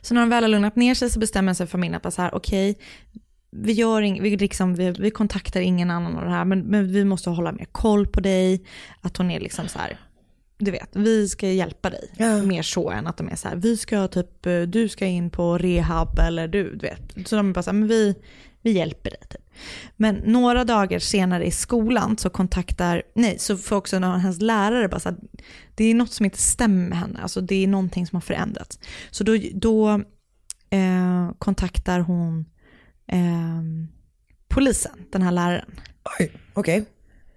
[0.00, 2.22] Så när de väl har lugnat ner sig så bestämmer sig familjen att bara så
[2.22, 2.78] här, okej,
[3.50, 6.92] vi, gör ing, vi, liksom, vi, vi kontaktar ingen annan av det här, men, men
[6.92, 8.64] vi måste hålla mer koll på dig.
[9.00, 9.98] Att hon är liksom så här,
[10.58, 12.10] du vet, vi ska hjälpa dig.
[12.44, 15.30] Mer så än att de är så här, vi ska typ, eh, du ska in
[15.30, 17.28] på rehab eller du, du vet.
[17.28, 18.14] Så de är bara så här, men vi,
[18.66, 19.20] vi hjälper dig.
[19.30, 19.40] Typ.
[19.96, 24.40] Men några dagar senare i skolan så kontaktar, nej, så får också någon av hennes
[24.40, 25.18] lärare bara så här,
[25.74, 28.78] det är något som inte stämmer med henne, alltså det är någonting som har förändrats.
[29.10, 29.90] Så då, då
[30.70, 32.44] eh, kontaktar hon
[33.08, 33.62] eh,
[34.48, 35.70] polisen, den här läraren.
[36.20, 36.84] Oj, okej.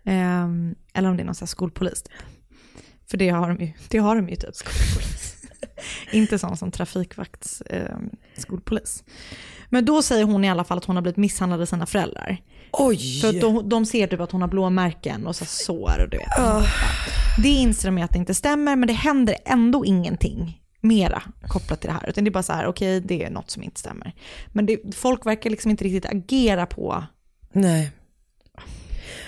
[0.04, 0.48] Eh,
[0.94, 2.04] eller om det är någon sån här skolpolis.
[3.10, 5.36] För det har de ju, det har de ju typ, skolpolis.
[6.12, 7.98] Inte sån som trafikvakts eh,
[8.38, 9.04] skolpolis.
[9.70, 12.38] Men då säger hon i alla fall att hon har blivit misshandlad av sina föräldrar.
[12.72, 13.22] Oj!
[13.22, 16.18] För att de, de ser typ att hon har blåmärken och så sår och du
[16.18, 16.40] vet.
[16.40, 16.64] Ah.
[17.44, 21.88] Det inser de att det inte stämmer, men det händer ändå ingenting mera kopplat till
[21.88, 22.10] det här.
[22.10, 24.14] Utan det är bara så här, okej det är något som inte stämmer.
[24.48, 27.04] Men det, folk verkar liksom inte riktigt agera på
[27.52, 27.92] Nej.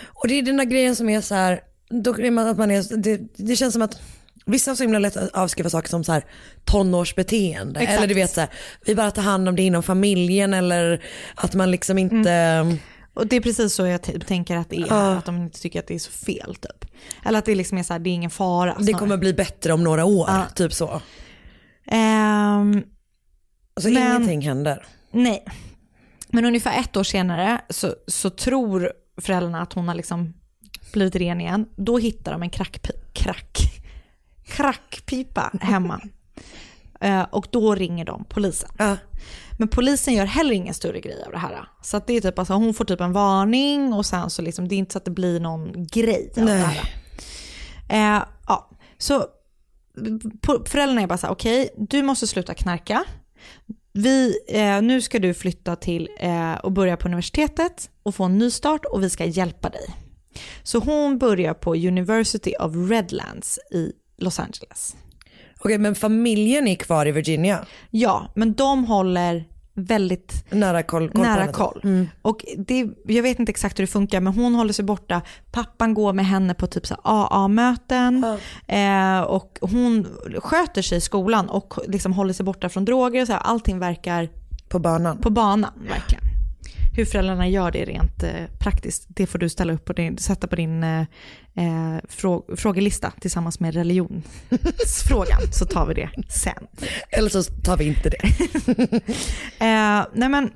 [0.03, 3.37] Och det är den där grejen som är så här, då att man är, det,
[3.37, 4.01] det känns som att
[4.45, 6.23] Vissa har så himla lätt att avskriva saker som så här
[6.65, 7.79] tonårsbeteende.
[7.79, 7.97] Exakt.
[7.97, 8.49] Eller du vet så här,
[8.85, 11.03] vi bara tar hand om det inom familjen eller
[11.35, 12.77] att man liksom inte...
[13.13, 15.11] Och det är precis så jag t- tänker att det är, Ja.
[15.11, 16.91] att de inte tycker att det är så fel typ.
[17.25, 18.75] Eller att det liksom är så här, det är ingen fara.
[18.77, 18.99] Det snarare.
[18.99, 20.45] kommer bli bättre om några år, Ja.
[20.55, 21.01] typ så.
[21.87, 22.83] Ehm,
[23.75, 24.85] Alltså Men- ingenting händer.
[25.11, 25.45] nej.
[26.29, 30.33] Men ungefär ett år senare så, så tror föräldrarna att hon har liksom
[30.93, 31.65] blivit ren igen.
[31.75, 33.57] Då hittar de en crackpi- crack,
[34.55, 36.01] crackpipa hemma.
[37.01, 38.69] Eh, och då ringer de polisen.
[39.57, 41.67] Men polisen gör heller ingen större grej av det här.
[41.81, 44.67] Så att det är typ alltså, hon får typ en varning och sen så liksom,
[44.67, 46.63] det är inte så att det blir någon grej av det Nej.
[47.89, 48.17] här.
[48.17, 49.25] Eh, ja, så
[50.67, 53.03] föräldrarna är bara så här, okej, du måste sluta knarka.
[53.93, 56.09] Vi, eh, nu ska du flytta till
[56.63, 59.95] och börja på universitetet och få en ny start och vi ska hjälpa dig.
[60.63, 64.95] Så hon börjar på University of Redlands i Los Angeles.
[65.59, 67.65] Okej men familjen är kvar i Virginia?
[67.89, 71.81] Ja, men de håller väldigt nära koll, koll nära koll.
[71.83, 72.07] Mm.
[72.21, 75.21] Och det, jag vet inte exakt hur det funkar, men hon håller sig borta.
[75.51, 80.07] Pappan går med henne på typ AA-möten eh, och hon
[80.37, 83.21] sköter sig i skolan och liksom håller sig borta från droger.
[83.21, 83.39] Och så här.
[83.39, 84.29] Allting verkar
[84.69, 85.17] på banan.
[85.17, 86.30] På banan, verkligen.
[86.93, 90.47] Hur föräldrarna gör det rent eh, praktiskt, det får du ställa upp på din, sätta
[90.47, 91.01] på din eh,
[91.55, 96.67] eh, frå, frågelista tillsammans med religionsfrågan, så tar vi det sen.
[97.09, 98.21] Eller så tar vi inte det.
[99.59, 100.51] Eh, nej men,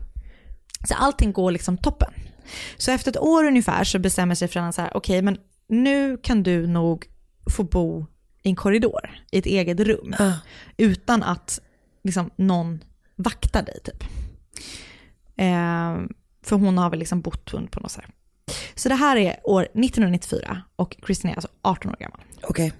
[0.87, 2.13] så allting går liksom toppen.
[2.77, 5.37] Så efter ett år ungefär så bestämmer sig föräldrarna så här, okej men
[5.69, 7.05] nu kan du nog
[7.55, 8.05] få bo
[8.43, 10.15] i en korridor, i ett eget rum.
[10.77, 11.59] Utan att
[12.03, 12.83] liksom, någon
[13.15, 14.03] vaktar dig typ.
[15.37, 15.95] Eh,
[16.45, 18.05] för hon har väl liksom bott hund på något sätt.
[18.75, 22.19] Så det här är år 1994 och Kristina är alltså 18 år gammal.
[22.43, 22.73] Okej.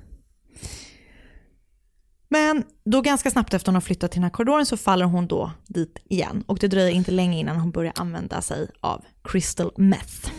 [2.29, 5.27] Men då ganska snabbt efter hon har flyttat till den här korridoren så faller hon
[5.27, 6.43] då dit igen.
[6.47, 10.31] Och det dröjer inte länge innan hon börjar använda sig av crystal meth.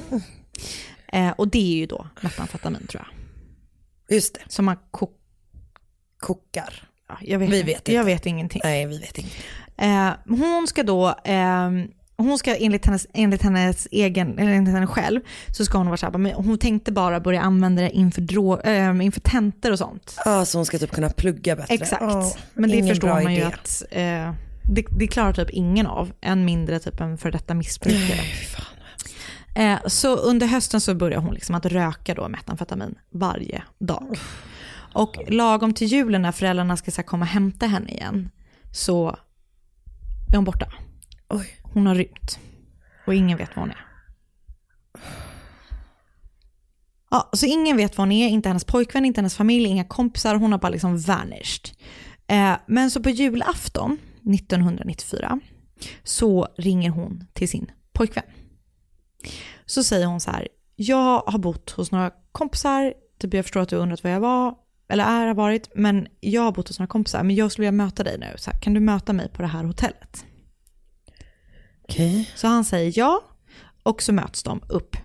[1.13, 4.17] Eh, och det är ju då metamfetamin tror jag.
[4.17, 4.41] Just det.
[4.49, 5.11] Som man ko-
[6.21, 6.89] kokar.
[7.09, 7.93] Ja, jag vet, Vi vet inte.
[7.93, 8.61] Jag vet ingenting.
[8.65, 9.31] Nej, vi vet inte.
[9.77, 11.71] Eh, hon ska då, eh,
[12.17, 15.21] hon ska enligt hennes, enligt hennes egen, eller enligt henne själv,
[15.57, 18.61] så ska hon vara så här, men hon tänkte bara börja använda det inför, drå,
[18.61, 20.19] eh, inför tentor och sånt.
[20.25, 21.75] Ja, så hon ska typ kunna plugga bättre.
[21.75, 22.03] Exakt.
[22.03, 23.47] Ja, men det förstår man ju idé.
[23.47, 24.33] att eh,
[24.75, 28.21] det, det klarar typ ingen av, än mindre typ en för detta missbrukare.
[29.55, 34.19] Eh, så under hösten så börjar hon liksom att röka då metamfetamin varje dag.
[34.93, 38.31] Och lagom till julen när föräldrarna ska så här, komma och hämta henne igen
[38.73, 39.17] så
[40.33, 40.73] är hon borta.
[41.29, 41.66] Oj.
[41.77, 42.39] Hon har rymt.
[43.07, 43.87] Och ingen vet var hon är.
[47.11, 50.35] Ja, så ingen vet var hon är, inte hennes pojkvän, inte hennes familj, inga kompisar.
[50.35, 51.71] Hon har bara liksom vanished.
[52.27, 53.99] Eh, men så på julafton
[54.35, 55.41] 1994
[56.05, 58.25] så ringer hon till sin pojkvän.
[59.67, 63.69] Så säger hon så här, jag har bott hos några kompisar, typ jag förstår att
[63.69, 64.55] du undrat var jag var,
[64.89, 67.85] eller är har varit, men jag har bott hos några kompisar, men jag skulle vilja
[67.85, 70.27] möta dig nu, så här, kan du möta mig på det här hotellet?
[71.89, 72.31] Okej.
[72.35, 73.23] Så han säger ja,
[73.83, 74.97] och så möts de upp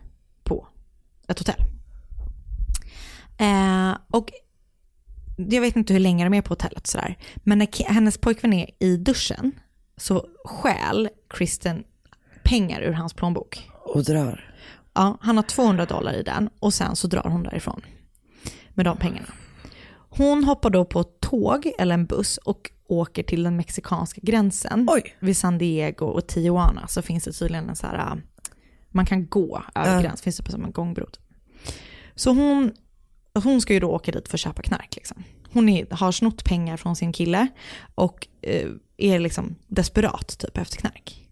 [1.31, 1.63] ett hotell.
[3.37, 4.31] Eh, och
[5.37, 7.17] jag vet inte hur länge de är på hotellet sådär.
[7.35, 9.51] Men när hennes pojkvän är i duschen
[9.97, 11.83] så stjäl Kristen
[12.43, 13.69] pengar ur hans plånbok.
[13.83, 14.53] Och drar.
[14.93, 17.81] Ja, han har 200 dollar i den och sen så drar hon därifrån
[18.69, 19.33] med de pengarna.
[20.09, 24.87] Hon hoppar då på ett tåg eller en buss och åker till den mexikanska gränsen.
[25.19, 28.15] Vid San Diego och Tijuana så finns det tydligen en så här, äh,
[28.89, 30.01] man kan gå över Ja.
[30.01, 31.05] gränsen, finns det som en gångbro.
[32.15, 32.71] Så hon,
[33.43, 34.95] hon ska ju då åka dit för att köpa knark.
[34.95, 35.23] Liksom.
[35.53, 37.47] Hon är, har snott pengar från sin kille
[37.95, 41.27] och eh, är liksom desperat typ efter knark.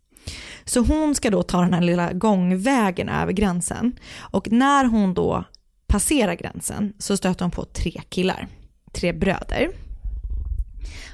[0.65, 3.99] Så hon ska då ta den här lilla gångvägen över gränsen.
[4.17, 5.43] Och när hon då
[5.87, 8.47] passerar gränsen så stöter hon på tre killar.
[8.91, 9.69] Tre bröder.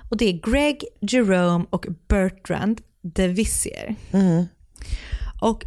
[0.09, 3.95] Och det är Greg, Jerome och Bertrand DeVissier.
[5.41, 5.63] Och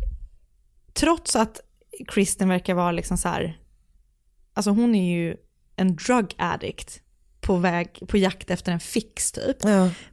[0.92, 1.60] trots att
[2.08, 3.58] Kristen verkar vara liksom så här,
[4.54, 5.36] alltså hon är ju
[5.76, 7.00] en drug addict
[7.40, 9.56] på väg, på jakt efter en fix typ.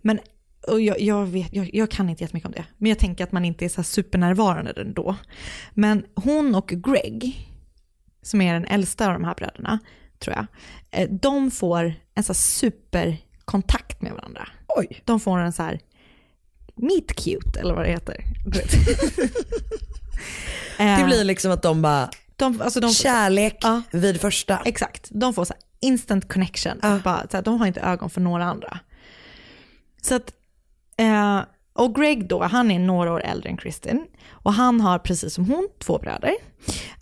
[0.02, 0.20] Men
[0.68, 3.32] och jag, jag, vet, jag, jag kan inte jättemycket om det, men jag tänker att
[3.32, 5.16] man inte är så supernärvarande ändå.
[5.74, 7.50] Men hon och Greg,
[8.22, 9.80] som är den äldsta av de här bröderna,
[10.20, 10.46] tror jag,
[10.92, 14.48] eh, de får en så här superkontakt med varandra.
[14.68, 15.02] Oj.
[15.06, 15.80] De får en så här
[16.76, 18.18] meet cute, eller vad det heter.
[20.78, 24.62] Det blir liksom att de bara, de, alltså de, kärlek vid första.
[24.66, 26.80] Exakt, de får så instant connection.
[27.04, 28.80] Bara, så här, de har inte ögon för några andra.
[30.02, 30.34] Så att,
[30.98, 31.42] eh,
[31.74, 34.08] och Greg då, han är några år äldre än Kristin.
[34.30, 36.34] Och han har precis som hon två bröder.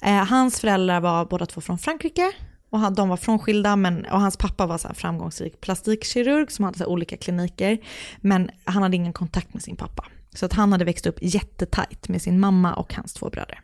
[0.02, 2.32] Eh, hans föräldrar var båda två från Frankrike.
[2.74, 6.66] Och han, de var frånskilda, men, och hans pappa var så här framgångsrik plastikkirurg som
[6.66, 7.78] hade så olika kliniker.
[8.22, 10.06] Men han hade ingen kontakt med sin pappa.
[10.36, 13.62] Så att han hade växt upp jättetajt med sin mamma och hans två bröder.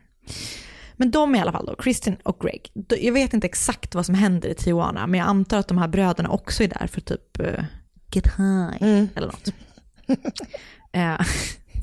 [0.96, 2.72] Men de i alla fall då, Kristin och Greg.
[3.00, 5.88] Jag vet inte exakt vad som händer i Tijuana, men jag antar att de här
[5.88, 7.64] bröderna också är där för typ uh,
[8.12, 9.48] get high eller något.
[10.92, 11.20] eh,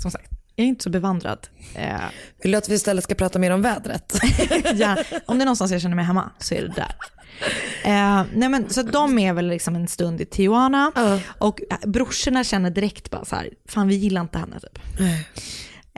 [0.01, 1.47] som sagt, jag är inte så bevandrad.
[1.75, 1.95] Eh,
[2.43, 4.19] Vill du att vi istället ska prata mer om vädret?
[4.75, 6.95] ja, om det är någonstans jag känner mig hemma så är det där.
[7.83, 10.91] Eh, nej men, så de är väl liksom en stund i Tijuana
[11.37, 14.79] och eh, brorsorna känner direkt bara så här, fan vi gillar inte henne typ.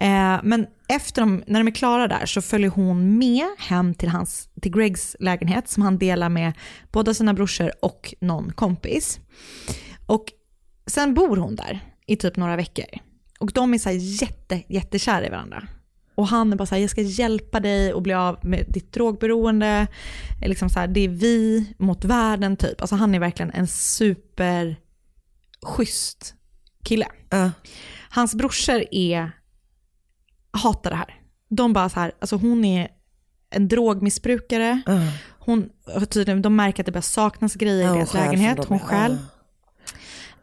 [0.02, 4.10] Eh, men efter de, när de är klara där så följer hon med hem till,
[4.10, 6.54] hans, till Gregs lägenhet som han delar med
[6.92, 9.20] båda sina brorsor och någon kompis.
[10.06, 10.26] Och
[10.88, 12.86] sen bor hon där i typ några veckor.
[13.40, 15.68] Och de är så här jätte, jättekära i varandra.
[16.16, 18.94] Och han är bara så här, jag ska hjälpa dig att bli av med ditt
[18.94, 19.88] drogberoende.
[20.42, 22.82] Liksom så här, det är vi mot världen typ.
[22.82, 24.76] Alltså han är verkligen en super
[25.62, 26.34] schysst
[26.84, 27.08] kille.
[28.10, 29.32] Hans brorsor är,
[30.52, 31.16] hatar det här.
[31.50, 32.88] De bara så här, alltså hon är
[33.50, 34.82] en drogmissbrukare.
[35.40, 35.70] Hon,
[36.10, 38.66] tydligen, de märker att det börjar saknas grejer Ja, i deras lägenhet.
[38.66, 38.86] Hon ja.
[38.86, 39.18] stjäl.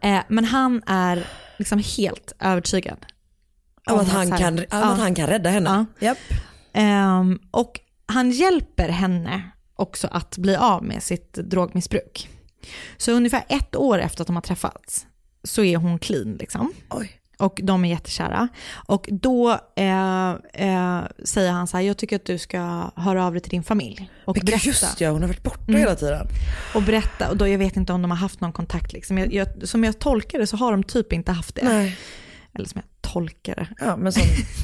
[0.01, 3.05] Eh, men han är liksom helt övertygad.
[3.89, 5.85] Om att han kan, om att han kan rädda henne.
[5.99, 6.17] Japp.
[6.73, 9.41] Ehm, och han hjälper henne
[9.75, 12.29] också att bli av med sitt drogmissbruk.
[12.97, 15.05] Så ungefär ett år efter att de har träffats
[15.43, 16.73] så är hon clean liksom.
[17.37, 18.47] Och de är jättekära.
[18.85, 23.33] Och då eh, eh, säger han så här, jag tycker att du ska höra av
[23.33, 24.09] dig till din familj.
[24.25, 24.67] Och Men berätta.
[24.67, 25.79] just ja, hon har varit borta Mm.
[25.79, 26.27] hela tiden.
[26.75, 28.93] Och berätta, och då, jag vet inte om de har haft någon kontakt.
[28.93, 29.17] Liksom.
[29.17, 31.63] Jag, jag, som jag tolkar det så har de typ inte haft det.
[31.65, 31.97] Nej.
[32.55, 33.67] Eller som jag tolkar det.
[33.85, 34.23] Ja, men som,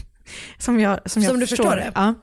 [0.58, 1.92] som jag, som jag Som du förstår det.
[1.96, 2.14] Ja.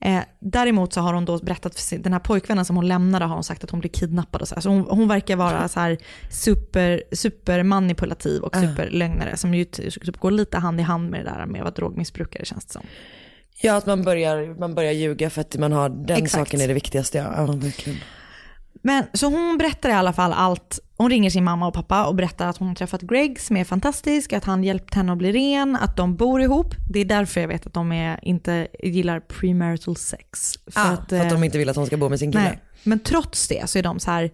[0.00, 3.24] Eh, däremot så har hon då berättat för sin, den här pojkvännen som hon lämnade
[3.24, 4.54] har hon sagt att hon blev kidnappad och så.
[4.54, 4.62] här.
[4.62, 5.98] så hon, hon verkar vara så här
[6.30, 8.60] super, super manipulativ och Ja.
[8.60, 11.64] superlögnare som ju ty- typ går lite hand i hand med det där med att
[11.64, 12.82] vara drogmissbrukare känns det som.
[13.62, 16.30] ja, att man börjar, man börjar ljuga för att man har, den Exakt.
[16.32, 17.18] saken är det viktigaste.
[17.18, 17.98] Ja verkligen.
[18.82, 20.78] Men så hon berättar i alla fall allt.
[20.96, 23.64] Hon ringer sin mamma och pappa och berättar att hon har träffat Greg som är
[23.64, 26.74] fantastisk, att han hjälpt henne att bli ren, att de bor ihop.
[26.90, 30.54] Det är därför jag vet att de är, inte gillar premarital sex.
[30.66, 32.32] För, Ah, att, för att eh, de inte vill att hon ska bo med sin
[32.32, 32.44] kille.
[32.44, 34.30] Nej, men trots det så är de så här,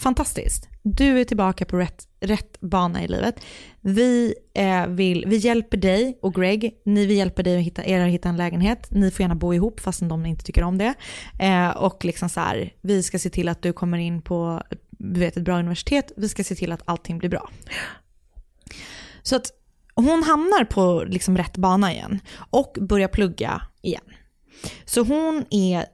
[0.00, 0.68] fantastiskt.
[0.82, 3.44] Du är tillbaka på rätt, rätt bana i livet.
[3.80, 8.00] Vi, eh, vill, vi hjälper dig och Greg, ni vi hjälper dig att hitta, er
[8.00, 8.88] att hitta en lägenhet.
[8.90, 10.94] Ni får gärna bo ihop fastän de inte tycker om det.
[11.40, 15.20] Eh, och liksom så här, vi ska se till att du kommer in på du
[15.20, 16.12] vet, ett bra universitet.
[16.16, 17.50] Vi ska se till att allting blir bra.
[19.22, 19.46] Så att
[19.94, 24.02] hon hamnar på liksom rätt bana igen och börjar plugga igen.
[24.84, 25.86] Så hon är,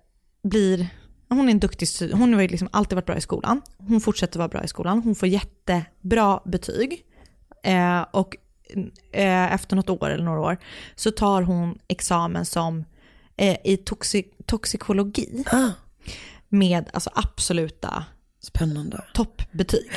[0.43, 0.89] blir,
[1.29, 3.63] hon är en duktig hon har liksom alltid varit bra i skolan.
[3.79, 5.03] Hon fortsätter vara bra i skolan.
[5.05, 7.05] Hon får jättebra betyg.
[7.63, 8.37] Eh, och
[9.13, 10.57] eh, efter något år eller några år
[10.95, 12.85] så tar hon examen som
[13.37, 15.45] eh, i toxi toxikologi
[16.49, 18.05] med alltså absoluta
[18.41, 19.05] Spännande.
[19.15, 19.91] toppbetyg.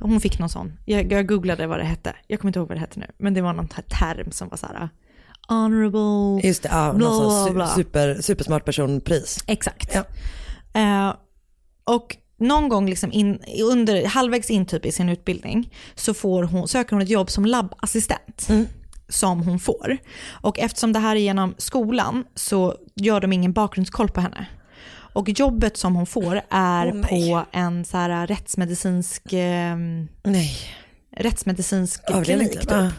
[0.00, 2.76] Hon fick någon sån, jag, jag googlade vad det hette, jag kommer inte ihåg vad
[2.76, 4.88] det hette nu, men det var någon term som var så här
[5.54, 7.66] honorable, Just det, ja, bla, bla, bla.
[7.66, 9.44] su- super, supersmart person-pris.
[9.46, 9.96] Exakt.
[10.74, 11.14] Eh,
[11.84, 16.68] och någon gång liksom in, under, halvvägs in typ i sin utbildning så får hon,
[16.68, 18.48] söker hon ett jobb som labbassistent.
[19.08, 19.96] Som hon får.
[20.30, 24.46] Och eftersom det här är genom skolan så gör de ingen bakgrundskoll på henne.
[25.12, 27.30] Och jobbet som hon får är nej.
[27.30, 29.76] på en så här rättsmedicinsk, eh,
[30.24, 30.56] Nej.
[31.16, 32.52] rättsmedicinsk klinik.
[32.52, 32.60] typ.
[32.60, 32.92] Typ.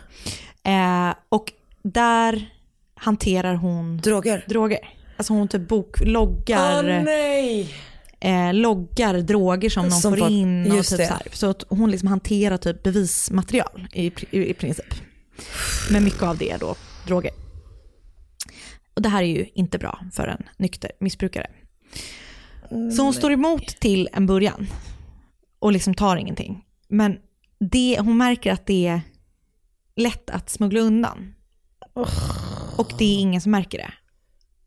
[0.63, 1.53] Eh, och
[1.83, 2.49] där
[2.95, 4.45] hanterar hon droger.
[4.47, 4.79] droger.
[5.17, 7.73] Alltså hon typ bokloggar Åh nej!
[8.19, 10.71] eh, loggar droger som de Som får in.
[10.71, 11.27] Och typ så, här.
[11.31, 14.93] så att hon liksom hanterar typ bevismaterial i, i, i princip.
[15.91, 16.75] Men mycket av det är då
[17.07, 17.31] droger.
[18.93, 21.47] Och det här är ju inte bra för en nykter missbrukare.
[22.69, 24.67] Så hon står emot till en början
[25.59, 26.65] och liksom tar ingenting.
[26.87, 27.17] Men
[27.59, 29.01] det, hon märker att det är
[29.95, 31.33] lätt att smuggla undan.
[32.77, 33.93] Och det är ingen som märker det.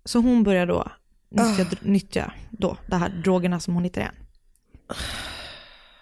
[0.05, 0.91] Så hon börjar då
[1.31, 4.15] nyttja, nyttja då, de här drogerna som hon hittar igen.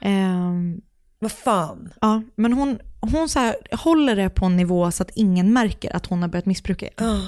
[0.00, 0.80] Ehm,
[1.18, 1.92] Vad fan?
[2.00, 5.96] ja, men hon, hon så här, håller det på en nivå så att ingen märker
[5.96, 7.22] att hon har börjat missbruka igen.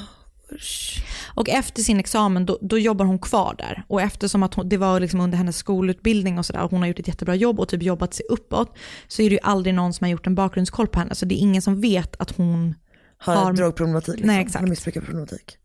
[1.35, 3.85] Och efter sin examen då, då jobbar hon kvar där.
[3.89, 6.99] Och eftersom att hon, det var liksom under hennes skolutbildning och sådär, hon har gjort
[6.99, 8.77] ett jättebra jobb och typ jobbat sig uppåt,
[9.09, 11.15] så är det ju aldrig någon som har gjort en bakgrundskoll på henne.
[11.15, 12.75] Så det är ingen som vet att hon
[13.19, 13.53] Har, har...
[13.53, 14.27] drogproblematik liksom.
[14.27, 14.61] Nej, exakt.
[14.61, 15.59] Har missbrukarproblematik.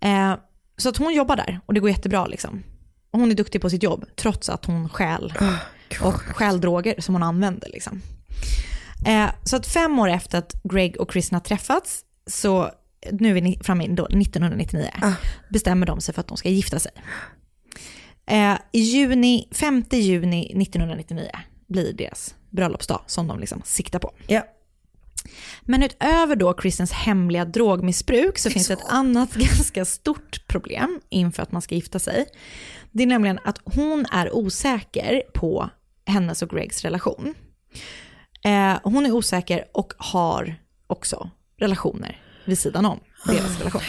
[0.00, 0.34] Eh,
[0.76, 2.62] så att hon jobbar där och det går jättebra liksom.
[3.10, 5.32] Och hon är duktig på sitt jobb trots att hon stjäl
[6.00, 7.68] och stjäl droger som hon använder.
[7.68, 8.02] Liksom.
[9.06, 12.70] Eh, så att fem år efter att Greg och Kristen har träffats, så
[13.10, 14.88] nu är vi framme i då 1999,
[15.50, 16.92] bestämmer de sig för att de ska gifta sig.
[18.26, 21.30] Eh, I juni, 5 juni 1999
[21.68, 24.12] blir deras bröllopsdag som de liksom siktar på.
[24.26, 24.42] Ja.
[25.62, 31.42] Men utöver då Kristens hemliga drogmissbruk så finns det ett annat ganska stort problem inför
[31.42, 32.26] att man ska gifta sig.
[32.90, 35.70] Det är nämligen att hon är osäker på
[36.06, 37.34] hennes och Gregs relation.
[38.44, 40.54] Eh, hon är osäker och har
[40.86, 43.82] också relationer vid sidan om deras relation.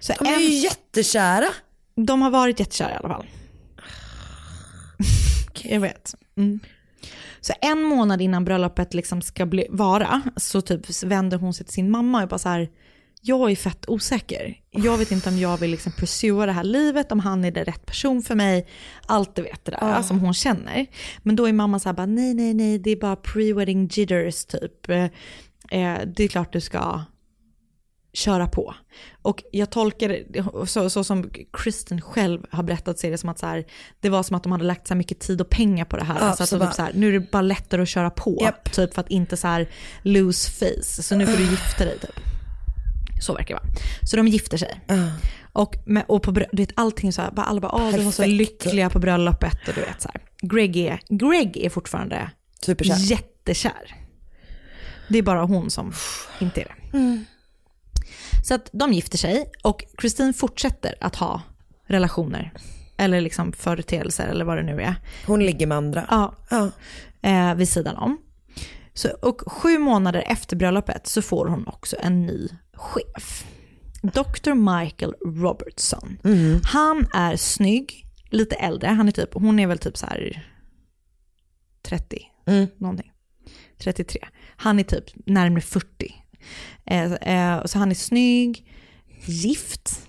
[0.00, 1.48] Så De är ju jättekära.
[1.94, 3.26] De har varit jättekära i alla fall.
[5.62, 6.14] Jag vet.
[6.36, 6.60] Mm.
[7.46, 11.74] Så en månad innan bröllopet liksom ska bli, vara så typ vänder hon sig till
[11.74, 12.68] sin mamma och bara så här,
[13.22, 14.56] jag är fett osäker.
[14.70, 17.64] Jag vet inte om jag vill liksom pursua det här livet, om han är den
[17.64, 18.66] rätt person för mig.
[19.06, 20.02] Allt du vet det där Ah.
[20.02, 20.86] som hon känner.
[21.22, 24.44] Men då är mamma så här bara, nej nej nej, det är bara pre-wedding jitters
[24.44, 24.88] typ.
[24.90, 25.06] Eh,
[26.16, 27.00] det är klart du ska
[28.16, 28.74] köra på.
[29.22, 33.28] Och jag tolkar det, så, så som Kristen själv har berättat, så är det som
[33.28, 33.64] att så här,
[34.00, 36.16] det var som att de hade lagt så mycket tid och pengar på det här.
[36.20, 38.94] Ja, alltså att typ så här, nu är det bara lättare att köra på, typ
[38.94, 39.68] för att inte så här
[40.02, 41.02] lose face.
[41.02, 42.20] Så nu får du gifta dig typ.
[43.22, 43.74] Så verkar det vara.
[44.02, 44.80] Så de gifter sig.
[45.52, 48.12] Och, med, och på, du vet allting så här, bara, alla bara, åh de var
[48.12, 50.22] så lyckliga på bröllopet och du vet så här.
[50.42, 52.96] Greg är, Greg är fortfarande Superkär.
[52.96, 53.96] jättekär.
[55.08, 55.92] Det är bara hon som
[56.40, 56.96] inte är det.
[58.46, 61.42] Så att de gifter sig och Christine fortsätter att ha
[61.86, 62.52] relationer.
[62.96, 64.94] Eller liksom företeelser eller vad det nu är.
[65.26, 66.06] Hon ligger med andra.
[66.10, 66.70] Ja.
[67.22, 68.18] Eh, vid sidan om.
[68.94, 73.46] Så, och sju månader efter bröllopet så får hon också en ny chef.
[74.02, 74.54] Dr.
[74.54, 76.18] Michael Robertson.
[76.62, 78.88] Han är snygg, lite äldre.
[78.88, 80.50] Han är typ, hon är väl typ så här
[81.82, 82.18] 30,
[82.78, 83.12] någonting.
[83.78, 84.20] 33.
[84.56, 86.14] Han är typ närmare 40.
[86.84, 88.72] Eh, eh, så han är snygg,
[89.24, 90.06] gift,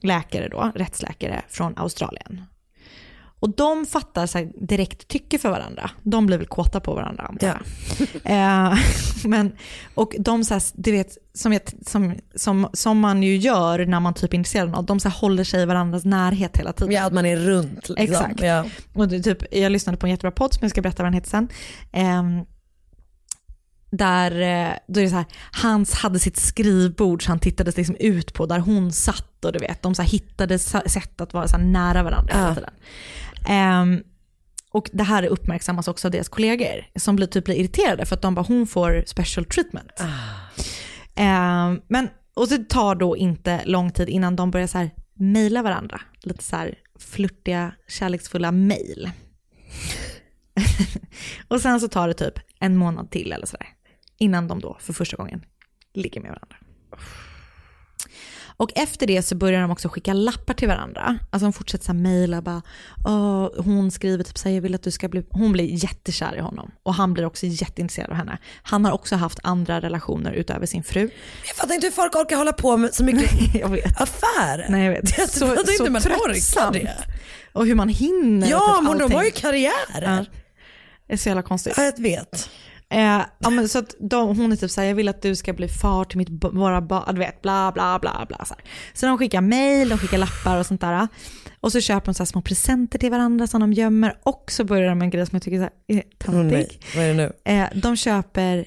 [0.00, 2.44] läkare då, rättsläkare från Australien.
[3.44, 5.90] Och de fattar så direkt tycke för varandra.
[6.02, 7.56] De blir väl kåta på varandra jag.
[8.24, 8.78] Eh,
[9.24, 9.52] men,
[9.94, 14.14] och de så här, du vet, som, som, som, som man ju gör när man
[14.14, 16.92] typ är intresserad av något, de så här håller sig i varandras närhet hela tiden.
[16.92, 17.88] Ja, att man är runt.
[17.88, 17.96] Liksom.
[17.96, 18.40] Exakt.
[18.40, 18.64] Ja.
[18.94, 21.14] Och det, typ, jag lyssnade på en jättebra podd som jag ska berätta vad den
[21.14, 21.48] heter sen.
[21.92, 22.44] Ehm,
[23.96, 27.96] där, eh, då är det så här, hans hade sitt skrivbord så han tittade liksom
[28.00, 31.56] ut på där hon satt och du vet, de så hittade sätt att vara så
[31.58, 32.54] nära varandra hela Ja.
[32.54, 32.74] tiden.
[33.48, 34.02] Ehm,
[34.72, 38.22] och det här uppmärksammas också av deras kollegor som blir, typ blir irriterade för att
[38.22, 39.92] de bara, hon får special treatment.
[41.14, 45.62] Ehm, men, och det tar då inte lång tid innan de börjar så här mejla
[45.62, 46.00] varandra.
[46.22, 49.10] Lite så här flörtiga, kärleksfulla mejl.
[51.48, 53.68] och sen så tar det typ en månad till eller sådär.
[54.24, 55.44] Innan de då för första gången
[55.94, 56.56] ligger med varandra.
[58.56, 61.18] Och efter det så börjar de också skicka lappar till varandra.
[61.30, 62.62] Alltså de fortsätter så här mejla, bara,
[63.56, 66.40] hon skriver typ så här, jag vill att du ska bli, hon blir jättekär i
[66.40, 66.70] honom.
[66.82, 68.38] Och han blir också jätteintresserad av henne.
[68.62, 71.10] Han har också haft andra relationer utöver sin fru.
[71.46, 74.00] Jag fattar inte hur folk orkar hålla på med så mycket jag vet.
[74.00, 74.66] affär.
[74.68, 75.18] Nej jag vet.
[75.18, 77.04] Jag fattar inte hur man orkar det.
[77.52, 78.50] Och hur man hinner.
[78.50, 80.16] Ja, typ men de har ju karriärer.
[80.16, 80.24] Ja.
[81.06, 81.74] Det är så jävla konstigt.
[81.76, 82.50] Ja, jag vet.
[82.94, 85.52] Eh, ja, men så att de, hon är typ såhär, jag vill att du ska
[85.52, 88.44] bli far till mitt, våra barn, du vet, bla bla bla bla.
[88.44, 88.64] Så, här.
[88.94, 91.08] så de skickar mail, de skickar lappar och sånt där.
[91.60, 94.18] Och så köper de så små presenter till varandra som de gömmer.
[94.22, 96.80] Och så börjar de med en grej som jag tycker är, här, är töntig.
[96.96, 97.32] Vad är det nu?
[97.52, 98.64] Eh, de köper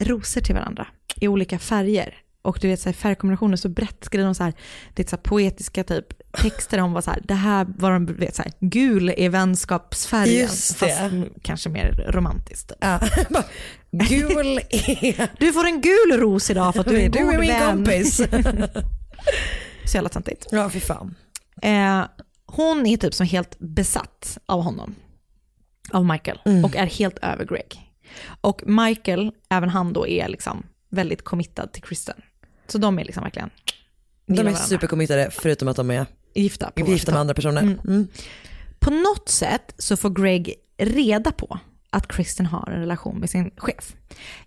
[0.00, 0.86] rosor till varandra
[1.16, 2.14] i olika färger.
[2.44, 4.52] Och du vet så här, färgkombinationer så brett skriver de så här,
[4.94, 8.06] det är så här poetiska typ texter om vad så här, det här var de
[8.06, 10.34] vet så här, gul är vänskapsfärgen.
[10.42, 10.86] Just det.
[10.86, 12.72] Fast kanske mer romantiskt.
[12.80, 13.00] Ja.
[13.90, 15.30] Gul är...
[15.40, 17.48] Du får en gul ros idag för att du är en Du är god min
[17.48, 17.76] vän.
[17.76, 18.16] kompis.
[19.84, 20.46] Så jävla töntigt.
[20.50, 21.14] Ja, fy fan.
[21.62, 22.04] Eh,
[22.46, 24.94] hon är typ som helt besatt av honom.
[25.92, 26.38] Av Michael.
[26.44, 26.64] Mm.
[26.64, 27.92] Och är helt över Greg.
[28.40, 32.16] Och Michael, även han då, är liksom väldigt committad till Kristen.
[32.66, 33.50] Så de är liksom verkligen
[34.26, 36.70] De är supercommittade förutom att de är gifta.
[36.70, 37.62] på gifta med andra personer.
[37.62, 37.78] Mm.
[37.86, 38.08] Mm.
[38.78, 41.58] På något sätt så får Greg reda på
[41.90, 43.96] att Kristen har en relation med sin chef.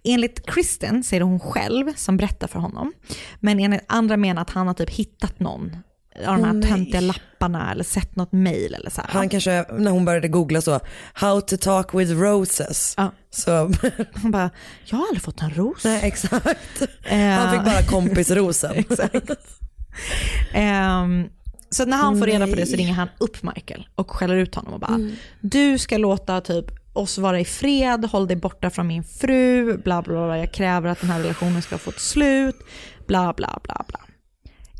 [0.03, 2.93] Enligt Kristen så är det hon själv som berättar för honom.
[3.39, 5.77] Men enligt andra menar att han har typ hittat någon
[6.25, 6.69] av de här nej.
[6.69, 9.09] töntiga lapparna eller sett något mail eller så här.
[9.13, 10.79] Han kanske, när hon började googla så,
[11.13, 12.93] how to talk with roses.
[12.97, 13.11] Ja.
[13.29, 13.51] Så,
[14.13, 14.49] Han bara,
[14.85, 15.83] jag har aldrig fått en ros.
[15.85, 16.81] nej exakt.
[17.03, 18.73] Eh, Han fick bara kompisrosen.
[18.75, 19.31] Exakt.
[20.53, 21.29] Ehm,
[21.69, 24.55] så när han får reda på det så ringer han upp Michael och skäller ut
[24.55, 25.11] honom och bara, Mm.
[25.41, 30.01] du ska låta typ oss vara i fred, håll dig borta från min fru, bla
[30.01, 32.55] bla bla, jag kräver att den här relationen ska få ett slut,
[33.07, 33.99] bla bla bla bla.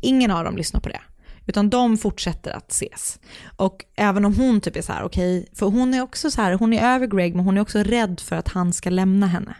[0.00, 1.00] Ingen av dem lyssnar på det.
[1.48, 3.18] Utan de fortsätter att ses.
[3.56, 6.52] Och även om hon typ är så här, okej, för hon är också så här,
[6.52, 9.54] hon är över Greg men hon är också rädd för att han ska lämna henne.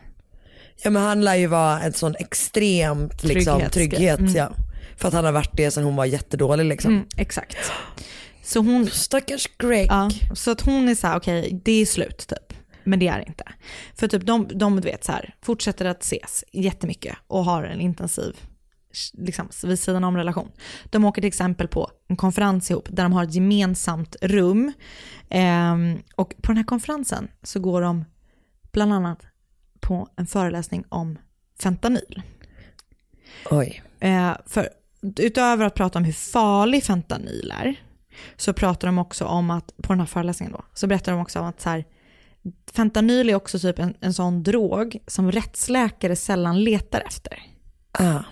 [0.82, 4.18] Ja men han lär ju vara en sån extremt liksom, trygghet.
[4.18, 4.32] Mm.
[4.34, 4.53] Ja.
[4.97, 6.93] För att han har varit det sen hon var jättedålig liksom.
[6.93, 7.57] Mm, exakt.
[8.43, 9.86] Så hon, Stackars Greg.
[9.91, 12.59] Ja, så att hon är så här, okej, det är slut typ.
[12.84, 13.45] Men det är det inte.
[13.95, 18.36] För typ de, de vet så här, fortsätter att ses jättemycket och har en intensiv,
[19.12, 20.51] liksom vid sidan om relation.
[20.84, 24.72] De åker till exempel på en konferens ihop där de har ett gemensamt rum.
[25.28, 28.05] Ehm, och på den här konferensen så går de
[28.72, 29.26] bland annat
[29.80, 31.18] på en föreläsning om
[31.62, 32.22] fentanyl.
[33.51, 33.82] Oj.
[34.01, 34.68] Eh, för
[35.03, 37.74] utöver att prata om hur farlig fentanyl är,
[38.36, 41.41] så pratar de också om att, på den här föreläsningen då, så berättar de också
[41.41, 41.84] om att så här,
[42.72, 47.43] fentanyl är också typ en, en sån drog som rättsläkare sällan letar efter.
[47.93, 48.22] Ah.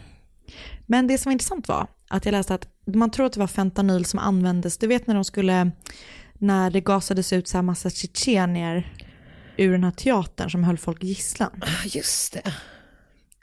[0.87, 3.47] Men det som var intressant var att jag läste att man tror att det var
[3.47, 5.71] fentanyl som användes, du vet när de skulle,
[6.35, 8.93] när det gasades ut så här massa tjetjenier
[9.57, 11.51] ur den här teatern som höll folk gisslan.
[11.63, 12.55] Ah, Just det.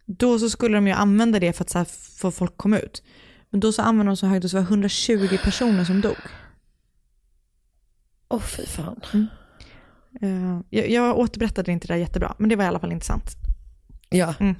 [0.05, 1.87] Då så skulle de ju använda det för att så här
[2.19, 3.03] få folk komma ut.
[3.49, 6.17] Men då så använde de så högt, så det var 120 personer som dog.
[8.29, 9.27] Åh oh, fy fan.
[10.21, 13.31] Eh, jag, jag återberättade inte det där jättebra, men det var i alla fall intressant.
[14.09, 14.33] Ja.
[14.39, 14.55] Mm.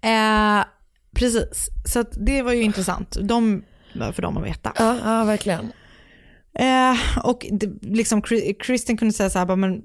[0.00, 0.64] Eh,
[1.14, 3.16] precis, så det var ju intressant.
[3.20, 3.62] De,
[4.12, 4.72] för dem att veta.
[4.78, 5.72] Ja, ja verkligen.
[6.54, 8.22] Eh, och det, liksom,
[8.58, 9.80] Kristen kunde säga så här, men,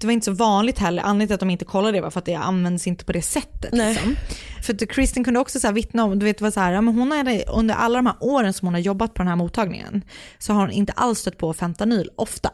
[0.00, 2.18] det var inte så vanligt heller, anledningen till att de inte kollade det var för
[2.18, 3.72] att det används inte på det sättet.
[3.72, 4.16] Liksom.
[4.62, 6.80] För att Kristen kunde också så här, vittna om, du vet vad så här, ja,
[6.80, 9.36] men hon hade, under alla de här åren som hon har jobbat på den här
[9.36, 10.04] mottagningen
[10.38, 12.50] så har hon inte alls stött på fentanyl ofta.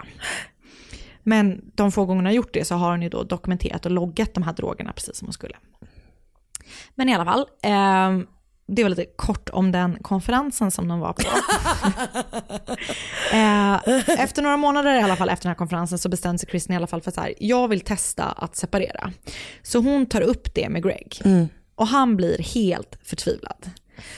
[1.23, 3.93] Men de få gångerna hon har gjort det så har hon ju då dokumenterat och
[3.93, 5.55] loggat de här drogerna precis som hon skulle.
[6.95, 8.27] Men i alla fall, eh,
[8.67, 11.23] det var lite kort om den konferensen som de var på.
[13.33, 16.73] eh, efter några månader i alla fall efter den här konferensen så bestämde sig Kristen
[16.75, 19.13] i alla fall för så här, jag vill testa att separera.
[19.63, 21.21] Så hon tar upp det med Greg.
[21.75, 23.71] Och han blir helt förtvivlad.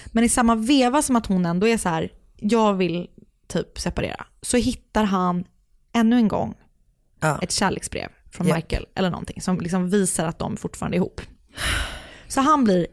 [0.06, 3.06] Men i samma veva som att hon ändå är så här, jag vill
[3.48, 5.44] typ separera, så hittar han
[5.92, 6.54] ännu en gång
[7.20, 7.38] Ja.
[7.42, 8.56] ett kärleksbrev från Japp.
[8.56, 11.20] Michael eller någonting som liksom visar att de fortfarande är ihop.
[12.34, 12.86] Så han blir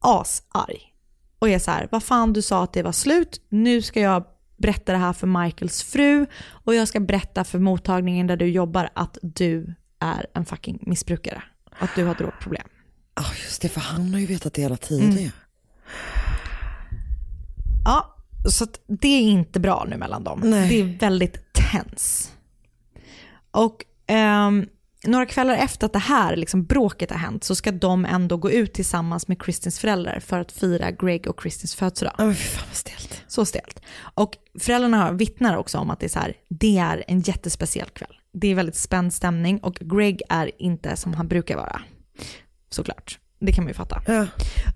[0.00, 0.94] asarg
[1.38, 4.24] och är så här, vad fan du sa att det var slut, nu ska jag
[4.56, 8.90] berätta det här för Michaels fru och jag ska berätta för mottagningen där du jobbar
[8.94, 11.42] att du är en fucking missbrukare.
[11.78, 12.68] Att du har drogproblem.
[13.14, 15.30] Ja just det, för han har ju vetat det hela tiden ju.
[17.84, 18.16] Ja,
[18.48, 20.40] så det är inte bra nu mellan dem.
[20.44, 20.68] Nej.
[20.68, 22.32] Det är väldigt tens.
[23.50, 24.66] Och ehm,
[25.04, 28.50] några kvällar efter att det här liksom, bråket har hänt så ska de ändå gå
[28.50, 32.14] ut tillsammans med Kristins föräldrar för att fira Greg och Kristins födelsedag.
[32.18, 33.22] Fy fan vad stelt.
[33.26, 33.82] Så stelt.
[34.14, 38.14] Och föräldrarna vittnar också om att det är, så här, det är en jättespeciell kväll.
[38.32, 41.82] Det är väldigt spänd stämning och Greg är inte som han brukar vara.
[42.70, 43.18] Såklart.
[43.40, 44.02] Det kan man ju fatta.
[44.06, 44.26] Ja.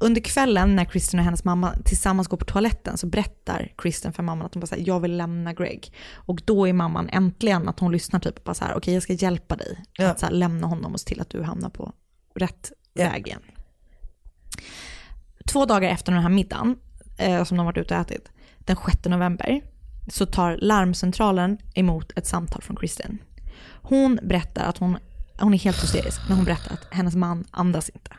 [0.01, 4.23] Under kvällen när Kristen och hennes mamma tillsammans går på toaletten så berättar Kristen för
[4.23, 5.93] mamman att hon bara säger jag vill lämna Greg.
[6.15, 9.03] Och då är mamman äntligen att hon lyssnar typ och bara så här okej jag
[9.03, 10.11] ska hjälpa dig Ja.
[10.11, 11.93] att så här, lämna honom och se till att du hamnar på
[12.35, 13.05] rätt Ja.
[13.11, 13.43] väg igen.
[15.49, 16.77] Två dagar efter den här middagen
[17.19, 19.61] eh, som de varit ute och ätit, den 6 november,
[20.09, 23.19] så tar larmcentralen emot ett samtal från Kristen.
[23.83, 24.99] Hon berättar att hon,
[25.41, 28.11] hon är helt hysterisk när hon berättar att hennes man andas inte.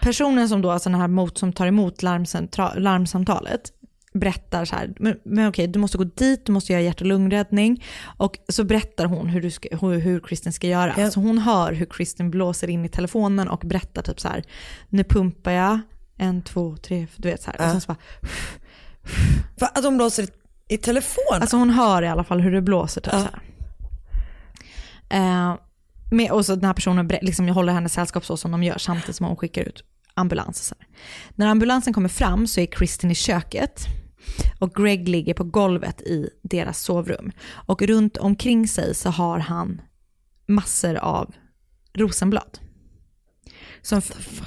[0.00, 2.02] Personen som då, alltså den här mot, som tar emot
[2.76, 3.72] larmsamtalet,
[4.12, 7.06] berättar så här, men, men okej, du måste gå dit, du måste göra hjärt och
[7.06, 7.84] lungräddning.
[8.16, 10.94] Och så berättar hon hur, du ska, hur, hur Kristen ska göra.
[10.98, 11.10] Ja.
[11.10, 14.44] Så hon hör hur Kristen blåser in i telefonen och berättar typ så här,
[14.88, 15.80] nu pumpar jag,
[16.16, 17.58] en, två, tre, du vet så här.
[17.58, 17.70] Och Ja.
[17.70, 17.98] sen så bara,
[19.58, 20.28] För att de blåser i,
[20.68, 21.24] i telefon?
[21.40, 23.00] Alltså hon hör i alla fall hur det blåser.
[23.00, 23.18] Typ, Ja.
[23.20, 23.40] så här.
[25.50, 25.56] Eh,
[26.10, 28.78] med, och så den här personen liksom, jag håller hennes sällskap så som de gör
[28.78, 29.84] samtidigt som hon skickar ut
[30.14, 30.60] ambulans.
[30.60, 30.88] och Så här.
[31.30, 33.86] När ambulansen kommer fram så är Kristin i köket
[34.58, 37.32] och Greg ligger på golvet i deras sovrum.
[37.50, 39.80] Och runt omkring sig så har han
[40.46, 41.34] massor av
[41.94, 42.58] rosenblad.
[43.82, 44.00] Så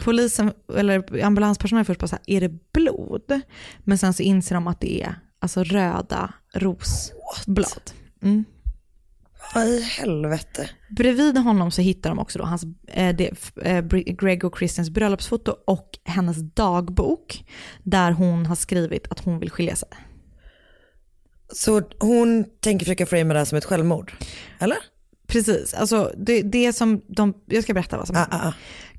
[0.03, 3.41] polisen, eller ambulanspersonalen först bara så här, är det blod?
[3.79, 7.91] Men sen så inser de att det är alltså röda rosblad.
[8.21, 8.45] Mm.
[9.55, 10.69] Vad i helvete?
[10.89, 13.31] Bredvid honom så hittar de också då hans, eh, det,
[13.61, 17.45] eh, Greg och Kristens bröllopsfoto och hennes dagbok
[17.83, 19.89] där hon har skrivit att hon vill skilja sig.
[21.53, 24.13] Så hon tänker försöka framea det här som ett självmord?
[24.59, 24.77] Eller?
[25.27, 28.35] Precis, alltså det, det som de, jag ska berätta vad som Ah, hände.
[28.35, 28.53] ah, ah.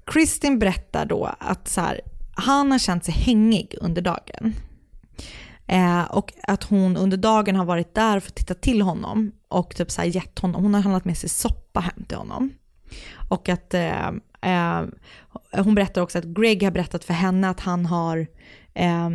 [0.07, 2.01] Kristin berättar då att så här,
[2.35, 4.55] han har känt sig hängig under dagen.
[5.67, 9.77] Eh, och att hon under dagen har varit där för att titta till honom och
[9.77, 12.53] typ så här gett honom, hon har handlat med sig soppa hem till honom.
[13.29, 14.09] Och att eh,
[14.43, 14.83] eh,
[15.53, 18.27] hon berättar också att Greg har berättat för henne att han har
[18.75, 19.11] eh,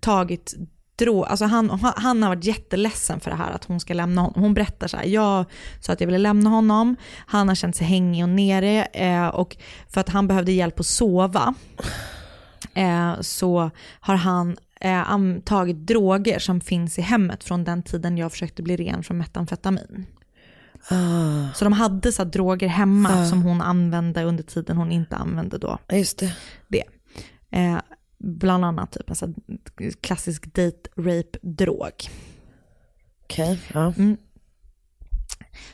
[0.00, 0.54] tagit
[0.96, 4.42] drog, alltså han, han har varit jätteledsen för det här att hon ska lämna honom.
[4.42, 5.44] Hon berättar så här, jag
[5.80, 6.96] sa att jag ville lämna honom,
[7.26, 9.56] han har känt sig hängig och nere eh, och
[9.88, 11.54] för att han behövde hjälp att sova
[12.74, 18.32] eh, så har han eh, tagit droger som finns i hemmet från den tiden jag
[18.32, 20.06] försökte bli ren från metamfetamin.
[20.90, 23.24] Ah, Så de hade så droger hemma Ah.
[23.26, 26.36] som hon använde under tiden hon inte använde då just det.
[26.68, 26.84] det.
[27.50, 27.78] Eh,
[28.18, 29.34] bland annat typ här
[30.00, 31.92] klassisk date rape drog.
[33.24, 33.92] Okej, ja.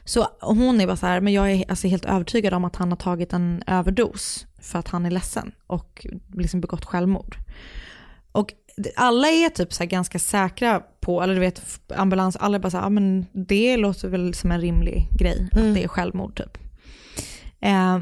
[0.04, 2.88] Så hon är bara så här, men jag är alltså helt övertygad om att han
[2.90, 7.36] har tagit en överdos för att han är ledsen och liksom begått självmord.
[8.32, 8.52] Och
[8.96, 11.62] alla är typ så ganska säkra på, eller du vet
[11.96, 15.48] ambulans, alla är bara så här, ja, men det låter väl som en rimlig grej,
[15.52, 16.58] att det är självmord typ.
[17.60, 17.98] Eh,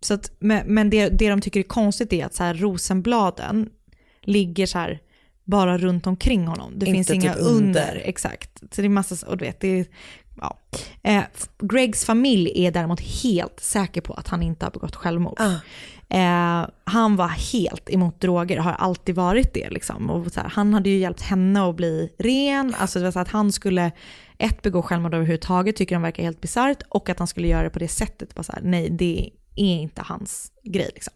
[0.00, 3.68] så att, men men det, det de tycker är konstigt är att så här, rosenbladen
[4.22, 5.00] ligger så här
[5.44, 6.72] bara runt omkring honom.
[6.76, 7.56] Det Inte finns inga typ under.
[7.56, 8.02] under.
[8.04, 8.58] Exakt.
[8.58, 9.86] Så det är massa, och du vet, det är,
[10.40, 10.58] ja.
[11.02, 11.22] Eh,
[11.58, 15.40] Gregs familj är däremot helt säker på att han inte har begått självmord.
[15.40, 15.56] Ah.
[16.10, 19.70] Eh, han var helt emot droger, har alltid varit det.
[19.70, 20.10] Liksom.
[20.10, 22.74] Och här, han hade ju hjälpt henne att bli ren.
[22.78, 23.90] Alltså det var så att han skulle,
[24.38, 26.82] ett, begå självmord överhuvudtaget, tycker de verkar helt bisarrt.
[26.88, 28.34] Och att han skulle göra det på det sättet.
[28.34, 30.90] Bara så här, nej, det är inte hans grej.
[30.94, 31.14] Liksom.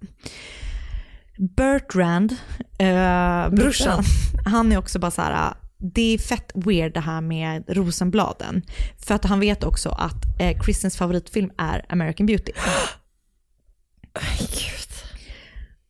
[1.39, 2.37] Bertrand,
[2.79, 4.03] eh, brorsan,
[4.45, 8.63] han är också bara så här, det är fett weird det här med rosenbladen.
[9.07, 12.53] För att han vet också att eh, Kristens favoritfilm är American Beauty.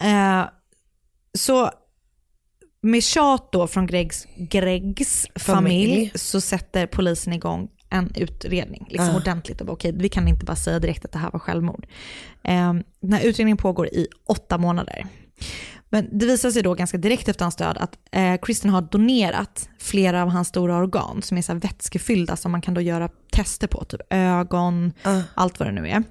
[0.03, 0.45] Eh,
[1.39, 1.71] så
[2.83, 6.13] med tjat då från Gregs, Gregs familj, Familj.
[6.15, 9.17] så sätter polisen igång en utredning liksom Ah.
[9.17, 9.61] ordentligt.
[9.61, 11.87] Och bara, okej, vi kan inte bara säga direkt att det här var självmord.
[12.45, 15.07] Eh, den här utredningen pågår i åtta månader.
[15.89, 19.69] Men det visar sig då ganska direkt efter hans död att eh, Kristen har donerat
[19.79, 23.67] flera av hans stora organ som är så vätskefyllda som man kan då göra tester
[23.67, 25.21] på, typ ögon, Ah.
[25.35, 26.03] allt vad det nu är.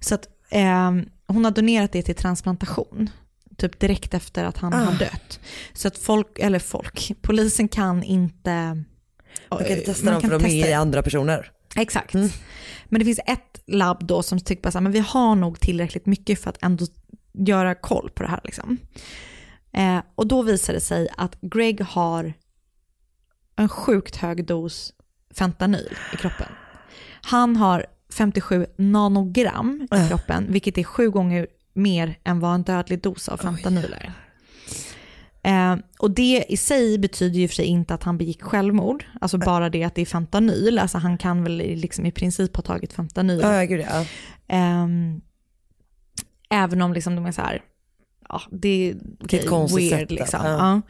[0.00, 0.90] Så att eh,
[1.26, 3.10] hon har donerat det till transplantation,
[3.56, 4.76] typ direkt efter att han Ah.
[4.76, 5.40] har dött.
[5.72, 8.84] Så att folk, eller folk, polisen kan inte...
[9.50, 11.52] Man kan inte testa man dem för de är testa i andra personer.
[11.76, 12.14] Exakt.
[12.14, 16.50] Men det finns ett labb då som tycker men vi har nog tillräckligt mycket för
[16.50, 16.86] att ändå
[17.32, 18.40] göra koll på det här.
[18.44, 18.76] Liksom.
[19.72, 22.34] Eh, och då visar det sig att Greg har
[23.56, 24.92] en sjukt hög dos
[25.34, 26.48] fentanyl i kroppen.
[27.22, 27.86] Han har
[28.16, 33.36] 57 nanogram i kroppen, vilket är sju gånger mer än vad en dödlig dos av
[33.36, 34.12] fentanyl är.
[35.46, 39.38] Eh, och det i sig betyder ju för sig inte att han begick självmord, alltså
[39.38, 42.92] bara det att det är fentanyl, alltså han kan väl liksom i princip ha tagit
[42.92, 43.40] fentanyl.
[43.40, 44.04] Ja, gud ja.
[44.48, 45.20] Ehm,
[46.50, 47.62] även om liksom de är så här,
[48.28, 48.90] ja det,
[49.30, 50.40] är weird sätt, liksom.
[50.44, 50.50] ja.
[50.50, 50.82] Ja.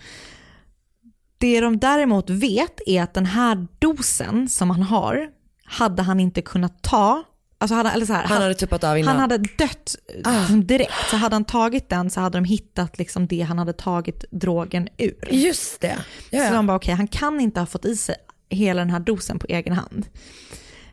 [1.38, 5.30] Det de däremot vet är att den här dosen som han har,
[5.66, 7.24] hade han inte kunnat ta,
[7.58, 9.08] alltså hade, eller så här, Han hade tuppat av innan.
[9.08, 13.26] han hade dött liksom direkt, så hade han tagit den så hade de hittat liksom
[13.26, 15.28] det han hade tagit drogen ur.
[15.30, 15.98] Just det.
[16.30, 18.16] Ja, Så de bara, okej, han kan inte ha fått i sig
[18.50, 20.06] hela den här dosen på egen hand.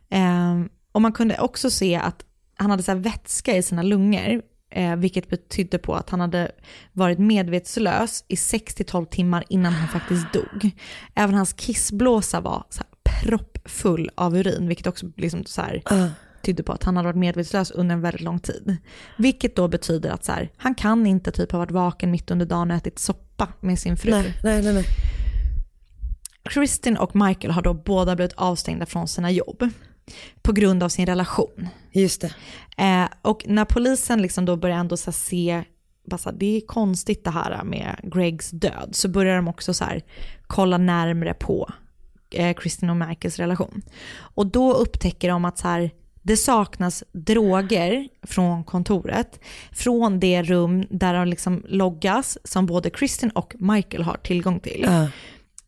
[0.09, 2.25] Ehm, och man kunde också se att
[2.57, 6.51] han hade så vätska i sina lungor, eh, vilket betydde på att han hade
[6.93, 10.71] varit medvetslös i 6-12 timmar innan han faktiskt dog.
[11.15, 12.83] Även hans kissblåsa var så
[13.21, 15.81] proppfull av urin, vilket också liksom så här,
[16.41, 18.77] tydde på att han hade varit medvetslös under en väldigt lång tid.
[19.17, 22.45] Vilket då betyder att så här, han kan inte typ ha varit vaken mitt under
[22.45, 24.11] dagen och ätit soppa med sin fru.
[24.11, 24.73] Nej, nej, nej.
[24.73, 24.85] nej.
[26.43, 29.69] Kristin och Michael har då båda blivit avstängda från sina jobb
[30.41, 31.67] på grund av sin relation.
[31.91, 32.33] Just det.
[32.77, 35.63] Eh, och när polisen liksom då börjar ändå så se,
[36.05, 39.85] bara det är konstigt det här med Gregs död, så börjar de också så
[40.47, 41.73] kolla närmre på
[42.33, 43.81] eh, Kristin och Michaels relation.
[44.15, 49.39] Och då upptäcker de att så här, det saknas droger från kontoret,
[49.71, 54.85] från det rum där de liksom loggas, som både Kristin och Michael har tillgång till.
[54.87, 55.07] Ja.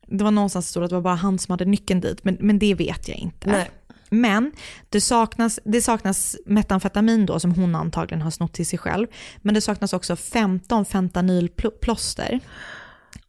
[0.08, 2.60] Det var någonstans stod att det var bara han som hade nyckeln dit, men, men
[2.60, 3.50] det vet jag inte.
[3.50, 3.70] Nej.
[4.10, 4.52] Men
[4.90, 9.08] det saknas, det saknas metamfetamin då som hon antagligen har snott till sig själv.
[9.38, 12.40] Men det saknas också 15 fentanylplåster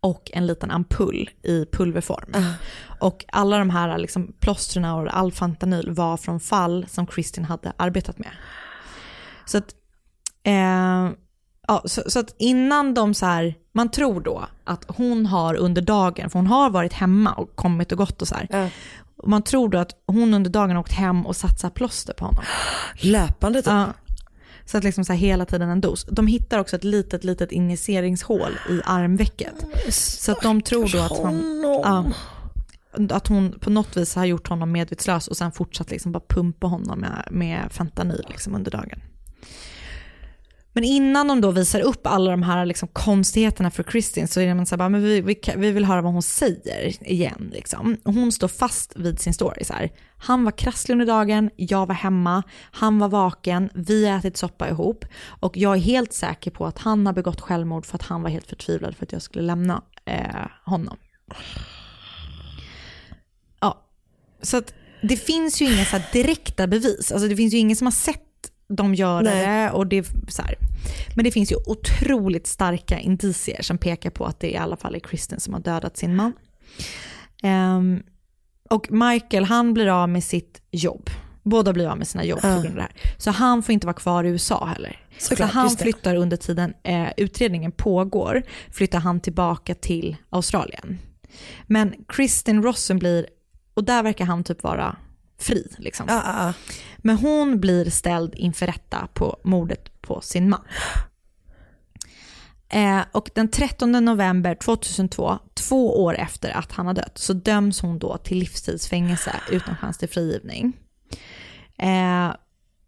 [0.06, 2.32] och en liten ampull i pulverform.
[3.00, 7.72] Och alla de här liksom, plåstren och all fentanyl var från fall som Kristin hade
[7.76, 8.30] arbetat med.
[9.46, 9.74] Så att,
[10.42, 11.10] eh,
[11.68, 15.82] ja, så, så att innan de så här, man tror då att hon har under
[15.82, 18.70] dagen, för hon har varit hemma och kommit och gått och så här.
[19.16, 22.12] Och man tror då att hon under dagen har åkt hem och satt så plåster
[22.12, 22.44] på honom.
[23.00, 23.72] Löpande typ.
[23.72, 23.92] Ja.
[24.66, 26.04] Så att liksom så här hela tiden en dos.
[26.10, 29.54] De hittar också ett litet, litet injiceringshål i armvecket.
[29.88, 32.04] Så att de tror då att hon, ja,
[33.16, 36.66] att hon på något vis har gjort honom medvetslös och sen fortsatt liksom bara pumpa
[36.66, 39.00] honom med, med fentanyl liksom under dagen.
[40.76, 44.54] Men innan de då visar upp alla de här liksom konstigheterna för Kristin så är
[44.54, 47.50] man så här, men vi, vi, vi vill höra vad hon säger igen.
[47.52, 47.96] Liksom.
[48.04, 49.64] Och hon står fast vid sin story.
[49.64, 49.90] Så här.
[50.18, 54.68] Han var krasslig under dagen, jag var hemma, han var vaken, vi har ätit soppa
[54.68, 55.04] ihop
[55.40, 58.30] och jag är helt säker på att han har begått självmord för att han var
[58.30, 60.96] helt förtvivlad för att jag skulle lämna eh, honom.
[63.60, 63.86] Ja,
[64.42, 67.12] så att det finns ju inga så här direkta bevis.
[67.12, 68.25] Alltså det finns ju ingen som har sett
[68.68, 69.46] dem göra Nej.
[69.46, 69.70] det.
[69.70, 70.54] Och det så här.
[71.14, 74.94] Men det finns ju otroligt starka indicier som pekar på att det i alla fall
[74.94, 76.32] är Kristen som har dödat sin man.
[77.42, 78.02] Ehm,
[78.70, 81.10] och Michael, han blir av med sitt jobb.
[81.42, 82.92] Båda blir av med sina jobb på grund av det här.
[83.18, 85.00] Så han får inte vara kvar i USA heller.
[85.18, 90.98] Såklart, så han flyttar under tiden eh, utredningen pågår, flyttar han tillbaka till Australien.
[91.66, 93.26] Men Kristin Rossen blir,
[93.74, 94.96] och där verkar han typ vara
[95.38, 95.74] fri.
[95.78, 96.06] Liksom.
[96.08, 96.52] Ja, ja, ja.
[96.96, 100.60] Men hon blir ställd inför rätta på mordet på sin man.
[102.68, 107.80] Eh, och den 13 november 2002, två år efter att han har dött, så döms
[107.80, 110.72] hon då till livstidsfängelse utan chans till frigivning.
[111.78, 112.32] Eh,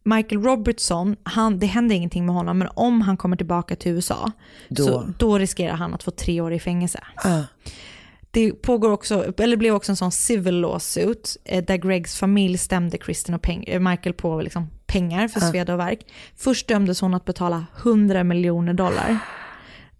[0.02, 4.32] Michael Robertson, han, det händer ingenting med honom, men om han kommer tillbaka till USA,
[4.68, 4.84] Då.
[4.84, 7.04] Så, då riskerar han att få tre år i fängelse.
[8.30, 12.98] Det pågår också, eller blev också en sån civil lawsuit eh, där Gregs familj stämde
[12.98, 16.06] Kristin och peng, eh, Michael på liksom pengar för sveda och verk.
[16.36, 19.18] Först dömdes hon att betala 100 miljoner dollar.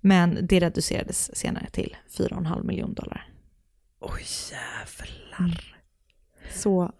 [0.00, 3.28] Men det reducerades senare till 4,5 miljoner dollar.
[4.00, 5.74] Oj jävlar.
[6.54, 6.92] Så,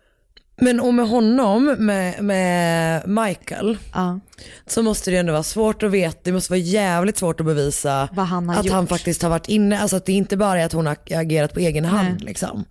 [0.61, 4.20] Men och med honom, med, med Michael, ja,
[4.66, 8.09] så måste det ändå vara svårt att veta, det måste vara jävligt svårt att bevisa
[8.16, 8.72] han att gjort.
[8.72, 11.54] han faktiskt har varit inne, alltså att det inte bara är att hon har agerat
[11.54, 12.64] på egen hand liksom.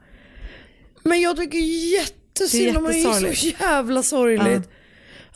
[1.03, 1.57] Men jag tycker
[1.97, 4.69] jättesynd om det är så jävla sorgligt.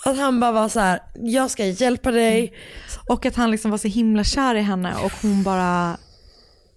[0.06, 2.54] Att han bara var så här: jag ska hjälpa dig.
[3.08, 5.98] Och att han liksom var så himla kär i henne och hon bara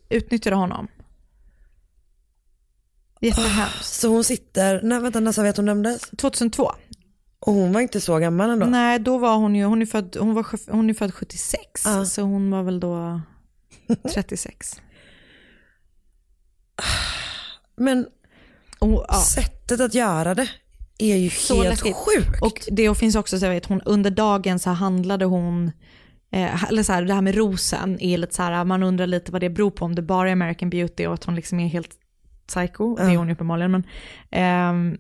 [0.09, 0.89] utnyttjade honom.
[3.27, 3.85] Jättehemskt.
[3.85, 6.01] Så hon sitter, nej vänta när sa vi att hon dömdes?
[6.19, 6.73] 2002.
[7.41, 8.67] Och hon var inte så gammal ändå.
[8.67, 12.05] Nej, då var hon ju, hon är född, hon var, hon är född 76, Ja.
[12.05, 13.21] så hon var väl då
[14.15, 14.81] 36.
[17.77, 18.07] Men
[18.79, 19.15] Och, ja.
[19.15, 20.49] sättet att göra det
[20.99, 21.97] är ju Så helt läskigt.
[21.97, 22.43] sjukt.
[22.43, 25.73] Och det finns också, så jag vet, hon, under dagen så handlade hon,
[26.33, 29.33] eh, eller så här, det här med rosen är lite så här, man undrar lite
[29.33, 31.69] vad det beror på, om det bara är American Beauty och att hon liksom är
[31.69, 31.91] helt
[32.47, 33.85] psycho, det är hon ju uppenbarligen, men
[34.31, 34.99] ehm,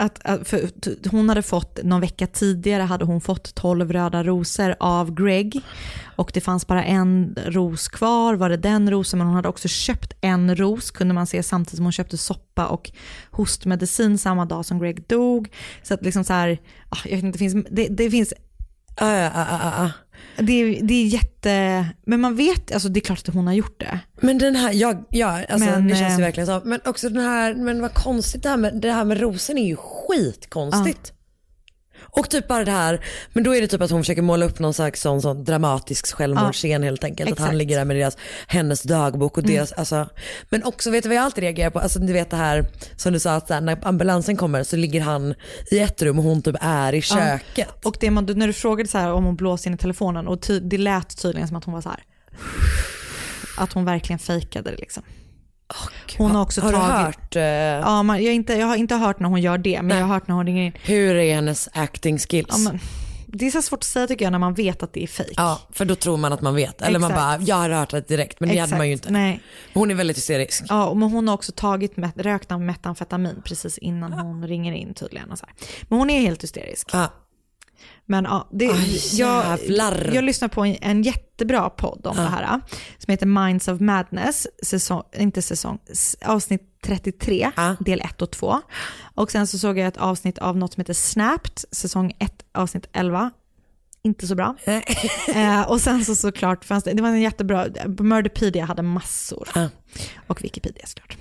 [0.00, 0.70] att, att för,
[1.10, 5.60] hon hade fått, någon vecka tidigare hade hon fått 12 röda rosor av Greg
[6.16, 9.68] och det fanns bara en ros kvar, var det den rosen, men hon hade också
[9.68, 12.90] köpt en ros kunde man se samtidigt som hon köpte soppa och
[13.30, 15.50] hostmedicin samma dag som Greg dog.
[15.82, 16.58] Så att liksom så här,
[16.88, 18.34] ah, jag vet inte, det finns, det, det finns
[18.96, 19.90] ah, ah, ah.
[20.38, 23.54] Det, är- det är jätte, men man vet, alltså det är klart att hon har
[23.54, 23.98] gjort det.
[24.20, 26.60] Men den här, ja, ja alltså Men, det känns ju eh, verkligen så.
[26.64, 29.66] Men också den här, men vad konstigt det här med, det här med rosen är
[29.66, 31.12] ju skitkonstigt.
[32.18, 34.58] Och typ bara det här, men då är det typ att hon försöker måla upp
[34.58, 37.28] någon slags sån, sån dramatisk självmordsscen helt enkelt.
[37.28, 37.48] Att Exakt.
[37.48, 38.16] han ligger där med deras,
[38.46, 39.54] hennes dagbok och Mm.
[39.56, 40.08] deras, alltså.
[40.48, 41.78] Men också vet du vad jag alltid reagerar på?
[41.78, 42.66] Alltså du vet det här
[42.96, 45.34] som du sa att här, när ambulansen kommer så ligger han
[45.70, 47.84] i ett rum och hon typ är i köket.
[47.84, 50.40] Och det man, när du frågade så här om hon blåste in i telefonen och
[50.42, 52.02] ty, det lät tydligen som att hon var så här.
[53.58, 55.02] Att hon verkligen fejkade det liksom.
[56.18, 56.86] Hon har också har tagit...
[56.86, 59.58] du hört eh, Ja, man, jag, har inte, jag har inte hört när hon gör
[59.58, 60.72] det, men jag har hört när hon ringer in.
[60.82, 62.48] hur är hennes acting skills?
[62.50, 62.80] Ja, men,
[63.32, 65.34] det är så svårt att säga tycker jag när man vet att det är fejk.
[65.36, 66.82] Ja, för då tror man att man vet.
[66.82, 67.38] Eller man Exakt.
[67.38, 68.40] bara, jag har hört det direkt.
[68.40, 69.10] Men det hade man ju inte.
[69.10, 69.40] Nej.
[69.74, 70.64] Hon är väldigt hysterisk.
[70.68, 75.30] Ja, men hon har också tagit rökt metamfetamin precis innan hon ringer in tydligen.
[75.30, 75.54] Och så här.
[75.88, 76.90] Men hon är helt hysterisk.
[76.92, 77.12] Ja.
[78.06, 79.58] Men ja, det, Aj, jag,
[80.12, 82.60] jag lyssnar på en, en jättebra podd om det här
[82.98, 85.78] som heter Minds of Madness, säsong, inte säsong,
[86.26, 87.50] avsnitt 33,
[87.80, 88.60] del 1 och 2.
[89.14, 92.88] Och sen så såg jag ett avsnitt av något som heter Snapped, säsong 1, avsnitt
[92.92, 93.30] 11.
[94.02, 94.56] Inte så bra.
[95.34, 97.66] eh, och sen så såklart fanns det, det var en jättebra,
[97.98, 99.48] Murderpedia hade massor.
[100.26, 101.16] Och Wikipedia såklart.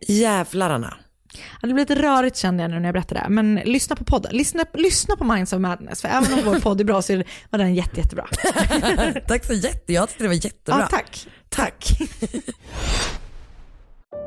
[0.00, 0.96] Jävlar Anna.
[1.32, 3.20] Ja, det blir lite rörigt kände jag nu när jag berättade det.
[3.22, 4.36] här, Men lyssna på podden.
[4.36, 6.00] Lyssna, lyssna på Minds of Madness.
[6.00, 8.26] För även om vår podd är bra så är det- var den jätte, jättebra.
[9.28, 10.80] tack så jätte, jag tyckte det var jättebra.
[10.80, 11.26] Ja, tack.
[11.48, 11.98] Tack.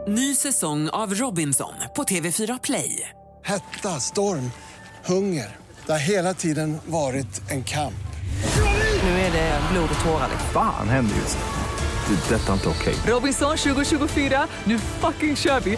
[0.07, 3.09] Ny säsong av Robinson på TV4 Play.
[3.43, 4.51] Hetta, storm,
[5.05, 5.55] hunger.
[5.85, 7.93] Det har hela tiden varit en kamp.
[9.03, 10.29] Nu är det blod och tårar.
[10.53, 11.43] Fan händer just det.
[12.07, 12.95] Det är detta inte okej.
[13.07, 15.77] Robinson 2024, nu fucking kör vi!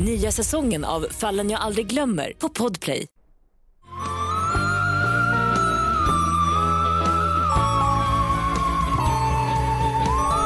[0.00, 3.06] Nya säsongen av Fallen jag aldrig glömmer på Podplay.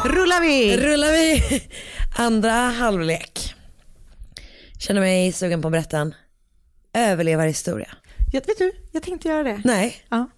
[0.04, 0.76] Rullar vi!
[0.76, 1.42] Rullar vi.
[2.18, 3.54] Andra halvlek.
[4.78, 6.14] Känner mig sugen på att berätta en
[6.92, 7.88] överlevarhistoria.
[8.32, 9.60] Jag, vet du, jag tänkte göra det.
[9.64, 9.96] Nej.
[10.08, 10.28] Ja.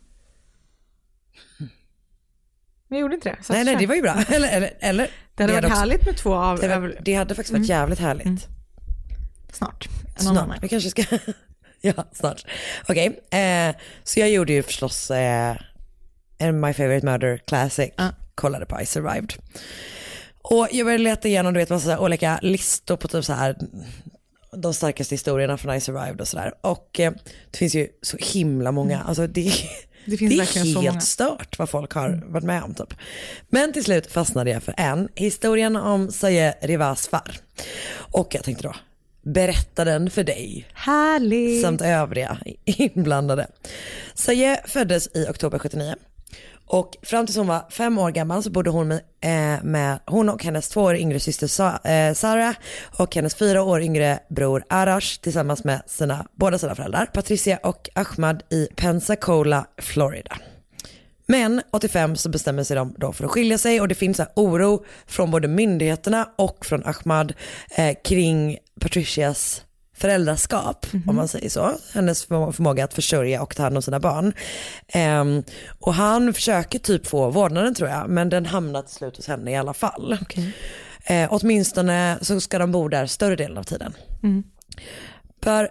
[2.89, 3.45] Men jag gjorde inte det.
[3.45, 4.15] så Nej, nej det var ju bra.
[4.29, 5.11] Eller, eller, eller.
[5.35, 6.59] Det hade varit härligt med två av...
[6.59, 7.79] Det, var, det hade faktiskt varit Mm.
[7.79, 8.47] jävligt härligt.
[9.53, 9.89] Snart.
[10.17, 10.63] Snart.
[10.63, 11.05] Vi kanske ska,
[11.81, 12.47] ja snart.
[12.89, 15.57] Okej, eh, så jag gjorde ju förstås eh,
[16.39, 17.91] en My Favorite Murder Classic,
[18.35, 19.33] kollade på I Survived.
[20.43, 23.57] Och jag började leta igenom du vet, massa olika listor på typ så här
[24.53, 26.55] de starkaste historierna från I Survived och sådär.
[26.61, 27.13] Och eh,
[27.51, 29.53] det finns ju så himla många, alltså det,
[30.09, 30.11] Mm.
[30.11, 32.95] Det finns det är helt stört vad folk har varit med om typ.
[33.49, 37.37] Men till slut fastnade jag för en, historien om Saye Rivas far.
[38.13, 38.75] Och jag tänkte då,
[39.35, 41.63] berätta den för dig Härligt.
[41.63, 43.47] samt övriga inblandade.
[44.15, 45.95] Saye föddes i oktober 79
[46.69, 50.29] och fram tills hon var fem år gammal så bodde hon med, eh, med hon
[50.29, 52.55] och hennes två år yngre syster Sa, eh, Sarah
[52.99, 57.89] och hennes fyra år yngre bror Arash tillsammans med sina, båda sina föräldrar Patricia och
[57.95, 60.37] Ahmad i Pensacola, Florida.
[61.29, 64.85] Men 85 så bestämmer sig de då för att skilja sig och det finns oro
[65.07, 67.35] från både myndigheterna och från Ahmad
[67.77, 69.63] eh, kring Patricias
[69.99, 71.73] föräldraskap, om man säger så.
[71.95, 74.33] Hennes förmåga att försörja och ta hand om sina barn.
[74.89, 75.43] Ehm,
[75.79, 79.51] och han försöker typ få vårdnaden tror jag, men den hamnar till slut hos henne
[79.51, 80.17] i alla fall.
[81.05, 83.95] Eh, åtminstone så ska de bo där större delen av tiden.
[84.23, 84.45] Mm.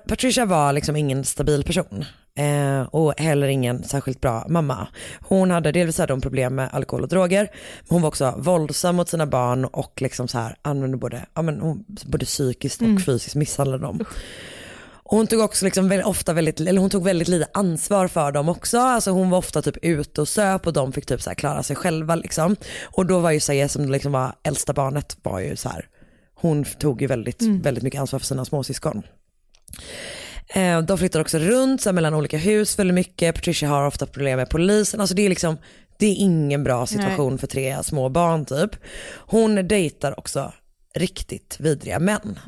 [0.08, 2.06] Patricia var liksom ingen stabil person.
[2.38, 4.88] Eh, och heller ingen särskilt bra mamma.
[5.22, 7.44] Hon hade delvis hade hon problem med alkohol och droger.
[7.80, 11.42] Men hon var också våldsam mot sina barn och liksom så här använde både, ja,
[11.42, 13.00] men hon, både psykiskt och Mm.
[13.02, 14.06] fysiskt misshandlade dem.
[15.10, 18.32] Och hon tog också liksom väldigt, ofta väldigt, eller hon tog väldigt lite ansvar för
[18.32, 18.78] dem också.
[18.80, 21.76] Alltså hon var ofta typ ute och söp och de fick typ så klara sig
[21.76, 22.56] själva liksom.
[22.84, 25.86] Och då var ju Sayeh som liksom var äldsta barnet var ju så här,
[26.36, 27.62] hon tog ju väldigt, Mm.
[27.62, 29.04] väldigt mycket ansvar för sina småsyskon.
[30.50, 33.36] Eh, de flyttar också runt så här, mellan olika hus väldigt mycket.
[33.36, 35.02] Patricia har ofta problem med polisen.
[35.02, 35.58] Alltså det är liksom,
[35.98, 38.72] det är ingen bra situation för tre små barn typ.
[39.16, 40.54] Hon dejtar också
[40.96, 42.40] riktigt vidriga män.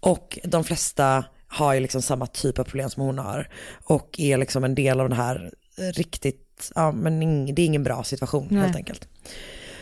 [0.00, 3.48] Och de flesta har ju liksom samma typ av problem som hon har.
[3.84, 5.52] Och är liksom en del av den här
[5.94, 8.62] riktigt, ja men ing, det är ingen bra situation Nej.
[8.62, 9.08] helt enkelt.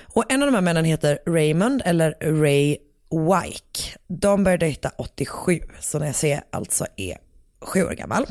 [0.03, 2.77] Och en av de här männen heter Raymond eller Ray
[3.11, 3.99] Wyke.
[4.09, 7.19] De började dejta 87, så när jag ser alltså är
[7.61, 8.27] sju år gammal.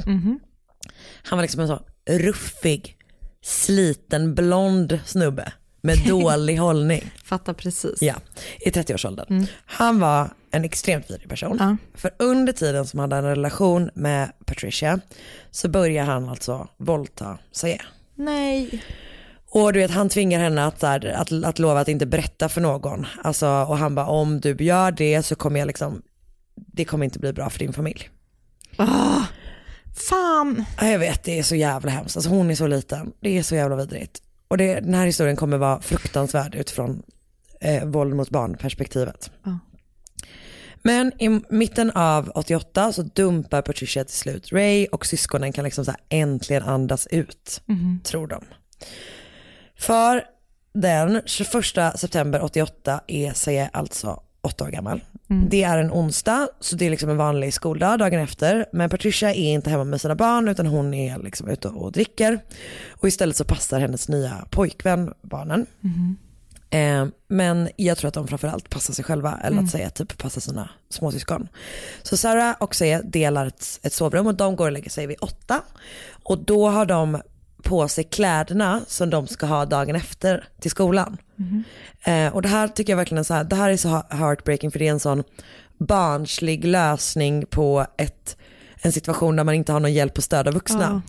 [1.23, 2.97] Han var liksom en sån ruffig,
[3.41, 7.11] sliten, blond snubbe med dålig hållning.
[7.23, 8.01] Fattar precis.
[8.01, 8.15] Ja,
[8.59, 9.47] i 30-årsåldern.
[9.65, 11.57] Han var en extremt vidrig person.
[11.59, 11.78] Ja.
[11.95, 14.99] För under tiden som han hade en relation med Patricia
[15.51, 17.82] så började han alltså våldta Sayeh.
[18.15, 18.84] Nej.
[19.49, 22.61] Och du vet han tvingar henne att, här, att, att lova att inte berätta för
[22.61, 23.05] någon.
[23.23, 26.01] Alltså, och han bara om du gör det så kommer jag liksom,
[26.55, 28.09] det kommer inte bli bra för din familj.
[28.78, 29.23] Ah,
[30.09, 30.65] fan.
[30.80, 32.17] Ja, Jag vet, det är så jävla hemskt.
[32.17, 34.21] Alltså hon är så liten, det är så jävla vidrigt.
[34.47, 37.03] Och det, den här historien kommer vara fruktansvärd utifrån
[37.61, 39.32] eh, våld mot barn perspektivet.
[39.43, 39.59] Ja.
[40.84, 45.86] Men i mitten av 88 så dumpar Patricia till slut Ray och syskonen kan liksom
[45.86, 47.61] så här äntligen andas ut,
[48.03, 48.43] tror de.
[49.80, 50.23] För
[50.73, 51.53] den 21
[51.95, 55.01] september 88 är Sayeh alltså åtta år gammal.
[55.28, 58.65] Det är en onsdag, så det är liksom en vanlig skoldag dagen efter.
[58.73, 62.39] Men Patricia är inte hemma med sina barn utan hon är liksom ute och dricker.
[62.91, 65.65] Och istället så passar hennes nya pojkvän barnen.
[66.69, 70.41] Eh, men jag tror att de framförallt passar sig själva, eller att säga typ passar
[70.41, 71.47] sina småsyskon.
[72.03, 75.17] Så Sarah och Sayeh delar ett, ett sovrum och de går och lägger sig vid
[75.21, 75.61] åtta.
[76.23, 77.21] Och då har de
[77.66, 81.18] på sig kläderna som de ska ha dagen efter till skolan.
[82.03, 84.72] Eh, och det här tycker jag verkligen är så här, det här är så heartbreaking
[84.72, 85.24] för det är en sån
[85.78, 88.38] barnslig lösning på ett,
[88.82, 91.01] en situation där man inte har någon hjälp och stöd av vuxna.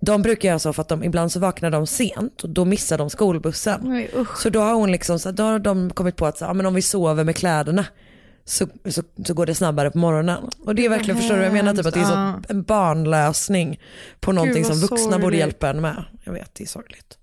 [0.00, 2.98] De brukar göra så för att de, ibland så vaknar de sent och då missar
[2.98, 4.08] de skolbussen.
[4.16, 4.38] Usch.
[4.42, 6.66] Så då har hon liksom, så då har de kommit på att så, ja, men
[6.66, 7.84] om vi sover med kläderna
[8.50, 10.50] så, så, så går det snabbare på morgonen.
[10.58, 11.74] Och det är verkligen, förstår du vad jag menar?
[11.74, 13.80] Typ att det är så en barnlösning
[14.20, 15.40] på någonting vad som vuxna borde sorgligt.
[15.40, 16.04] hjälpa en med.
[16.24, 17.18] Jag vet, det är sorgligt.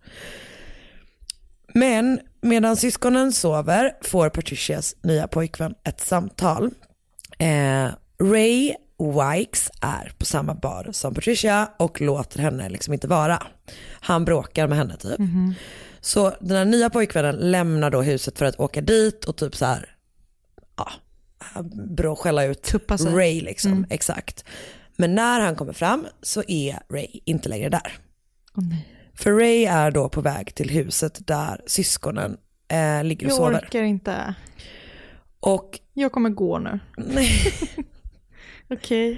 [1.73, 6.71] Men medan syskonen sover får Patricias nya pojkvän ett samtal.
[7.39, 7.87] Eh,
[8.23, 13.43] Ray Wikes är på samma bar som Patricia och låter henne liksom inte vara.
[13.99, 15.19] Han bråkar med henne typ.
[16.01, 19.65] Så den här nya pojkvännen lämnar då huset för att åka dit och typ så
[19.65, 19.95] här,
[20.77, 20.91] ja,
[21.95, 22.73] bra skälla ut.
[22.89, 23.85] Ray liksom.
[23.89, 24.45] Exakt.
[24.97, 27.97] Men när han kommer fram så är Ray inte längre där.
[28.53, 28.87] Nej.
[29.15, 33.59] För Ray är då på väg till huset där syskonen eh, ligger och Jag sover.
[33.59, 34.33] orkar inte.
[35.39, 36.79] Och Jag kommer gå nu.
[38.69, 39.11] Okej.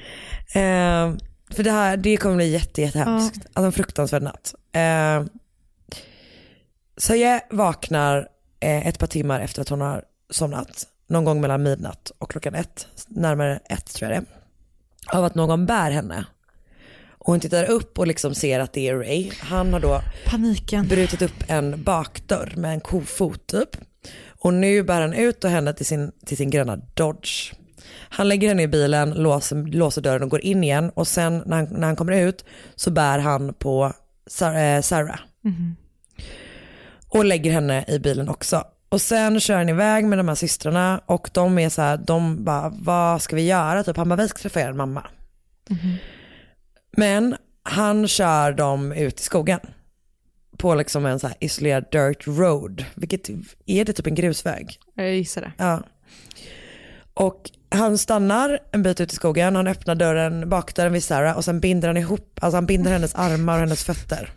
[0.55, 1.13] Eh,
[1.51, 3.45] för det här, det kommer bli jätte, jättehemskt.
[3.45, 4.55] Alltså en fruktansvärd natt.
[4.72, 5.26] Eh,
[6.97, 8.28] så jag vaknar
[8.59, 10.88] eh, ett par timmar efter att hon har somnat.
[11.10, 12.88] Någon gång mellan midnatt och klockan ett.
[13.07, 14.26] Närmare ett tror jag det.
[15.18, 16.26] Av att någon bär henne.
[17.10, 19.32] Och hon tittar upp och liksom ser att det är Ray.
[19.39, 20.88] Han har då Paniken.
[20.88, 23.70] brutit upp en bakdörr med en kofot typ.
[24.28, 27.53] Och nu bär han ut och henne till sin, till sin gröna Dodge.
[28.10, 31.57] Han lägger henne i bilen, låser, låser dörren och går in igen och sen när
[31.57, 32.45] han, när han kommer ut
[32.76, 33.93] så bär han på
[34.41, 35.20] eh, Sarah.
[37.07, 38.64] Och lägger henne i bilen också.
[38.90, 42.44] Och sen kör han iväg med de här systrarna och de är så här, de
[42.44, 43.84] bara, vad ska vi göra?
[43.84, 45.08] Typ, han bara, vi ska träffa er mamma.
[46.98, 49.60] Men han kör dem ut i skogen.
[50.58, 52.86] På liksom en så här isolerad dirt road.
[52.96, 53.30] Vilket
[53.66, 54.80] är det typ en grusväg?
[54.96, 55.52] Jag gissar det.
[55.58, 55.84] Ja.
[57.14, 61.46] Och han stannar en bit ut i skogen, han öppnar dörren, bakdörren vid Sarah och
[61.46, 64.34] sen binder han ihop, alltså han binder hennes armar och hennes fötter.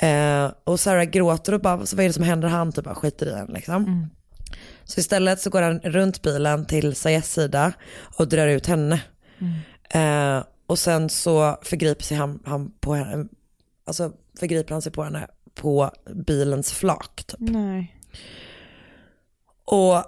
[0.00, 2.48] Eh, och Sarah gråter och bara, så vad är det som händer?
[2.48, 4.10] Han typ bara skiter i henne liksom.
[4.84, 7.72] Så istället så går han runt bilen till Sayes sida
[8.16, 9.02] och drar ut henne.
[9.90, 13.28] Eh, och sen så förgriper sig han, han på henne,
[13.86, 17.40] alltså förgriper han sig på henne på bilens flak typ.
[17.40, 17.96] Nej.
[19.64, 20.04] Och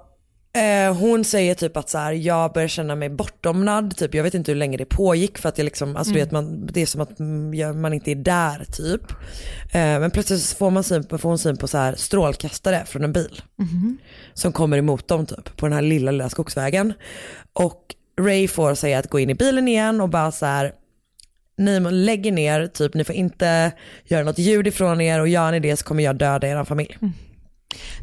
[0.52, 4.14] eh, hon säger typ att så här, jag börjar känna mig bortomnad, typ.
[4.14, 6.66] jag vet inte hur länge det pågick för att jag liksom, alltså, du vet, man,
[6.66, 9.10] det är som att mm, man inte är där typ.
[9.72, 12.84] Eh, men plötsligt så får, man syn på, får hon syn på så här, strålkastare
[12.86, 13.42] från en bil.
[14.34, 16.92] Som kommer emot dem typ på den här lilla, lilla skogsvägen.
[17.52, 20.72] Och Ray får sig att gå in i bilen igen och bara så här,
[21.58, 23.72] ni lägger ner, typ ni får inte
[24.04, 26.98] göra något ljud ifrån er och gör ni det så kommer jag döda er familj.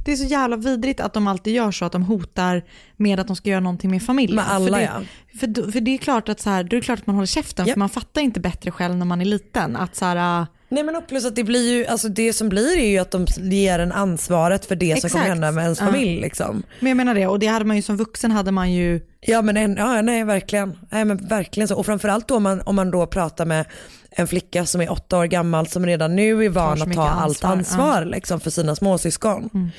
[0.05, 2.63] Det är så jävla vidrigt att de alltid gör så att de hotar
[2.97, 4.35] med att de ska göra någonting med familjen.
[4.35, 5.01] Med alla, för det, ja.
[5.39, 7.25] För, för det är klart att så här, då är det klart att man håller
[7.27, 9.75] käften för man fattar inte bättre själv när man är liten.
[9.75, 12.49] Att så här, äh, Nej men och plus att det blir ju, alltså det som
[12.49, 15.13] blir är ju att de ger en ansvaret för det som Exakt.
[15.13, 15.85] kommer hända med ens Ja.
[15.85, 16.63] familj liksom.
[16.79, 19.41] men jag menar det, och det hade man ju som vuxen hade man ju Ja
[19.41, 20.77] men en, ja, nej verkligen.
[20.89, 21.75] Nej men verkligen så.
[21.75, 23.65] Och framförallt då om man, om man då pratar med
[24.11, 27.43] en flicka som är åtta år gammal som redan nu är van att ta allt
[27.43, 28.05] ansvar, ansvar ja.
[28.05, 29.71] liksom, för sina småsyskon.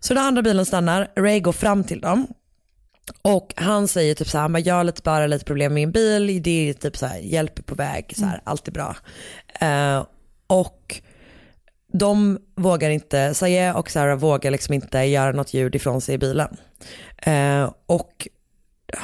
[0.00, 2.26] Så den andra bilen stannar, Ray går fram till dem
[3.22, 5.92] och han säger typ så här, "Men jag har lite, bara lite problem med min
[5.92, 8.96] bil, det är typ så här, hjälp på väg, så här, allt är bra.
[9.60, 10.06] Eh,
[10.46, 11.00] och
[11.92, 16.18] de vågar inte, Saye och Sarah vågar liksom inte göra något ljud ifrån sig i
[16.18, 16.56] bilen.
[17.18, 18.28] Eh, och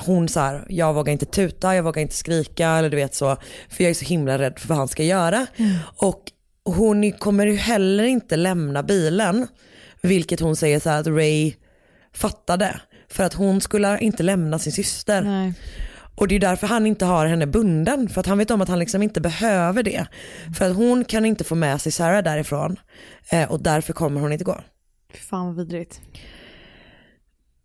[0.06, 3.36] hon så här, jag vågar inte tuta, jag vågar inte skrika eller du vet så,
[3.68, 5.46] för jag är så himla rädd för vad han ska göra.
[5.96, 6.22] Och
[6.64, 9.46] hon kommer ju heller inte lämna bilen,
[10.02, 11.54] vilket hon säger så här att Ray
[12.14, 12.80] fattade.
[13.10, 15.22] För att hon skulle inte lämna sin syster.
[15.22, 15.54] Nej.
[16.16, 18.08] Och det är därför han inte har henne bunden.
[18.08, 20.06] För att han vet om att han liksom inte behöver det.
[20.58, 22.76] För att hon kan inte få med sig Sarah därifrån.
[23.30, 24.60] Eh, och därför kommer hon inte gå.
[25.30, 26.00] Fan vad vidrigt.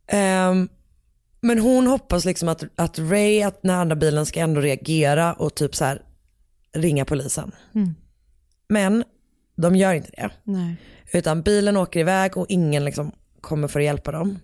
[0.07, 0.69] Ehm,
[1.43, 5.55] men hon hoppas liksom att, att Ray, att den andra bilen ska ändå reagera och
[5.55, 6.01] typ så här
[6.73, 7.51] ringa polisen.
[7.75, 7.95] Mm.
[8.69, 9.03] Men
[9.55, 10.31] de gör inte det.
[10.43, 10.75] Nej.
[11.13, 14.39] Utan bilen åker iväg och ingen liksom kommer för att hjälpa dem.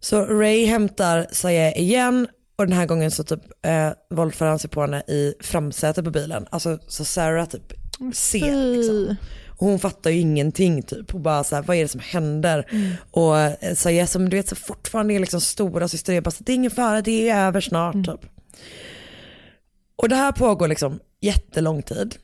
[0.00, 4.70] Så Ray hämtar Saye igen och den här gången så typ eh, våldför han sig
[4.70, 6.46] på henne i framsätet på bilen.
[6.50, 7.72] Alltså så Sarah typ
[8.12, 9.16] ser liksom.
[9.56, 12.66] Och hon fattar ju ingenting typ och bara så här, vad är det som händer?
[13.10, 16.44] Och eh, Saye som du vet så fortfarande är liksom stora syster är bara så,
[16.44, 18.30] det är ingen fara, det är över snart typ.
[19.96, 22.16] Och det här pågår liksom jättelång tid.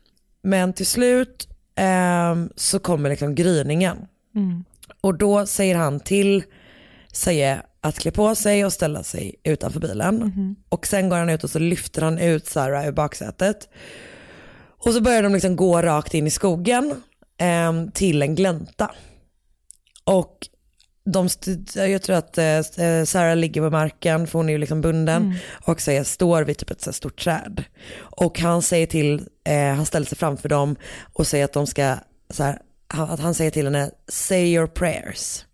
[0.43, 3.97] Men till slut ehm, så kommer liksom gryningen.
[4.35, 4.65] Mm.
[5.01, 6.45] Och då säger han till
[7.13, 10.57] Saye att klä på sig och ställa sig utanför bilen.
[10.69, 13.69] Och sen går han ut och så lyfter han ut Sarah ur baksätet.
[14.85, 16.95] Och så börjar de liksom gå rakt in i skogen
[17.41, 18.91] ehm, till en glänta.
[20.05, 20.49] Och
[21.05, 21.29] de
[21.75, 22.63] jag tror att eh,
[23.05, 25.37] Sarah ligger på marken för hon är ju liksom bunden Mm.
[25.67, 27.65] och säger står vid typ ett så stort träd.
[27.99, 30.77] Och han säger till, eh, han ställer sig framför dem
[31.13, 31.97] och säger att de ska,
[32.31, 35.45] så här, att han säger till henne, say your prayers.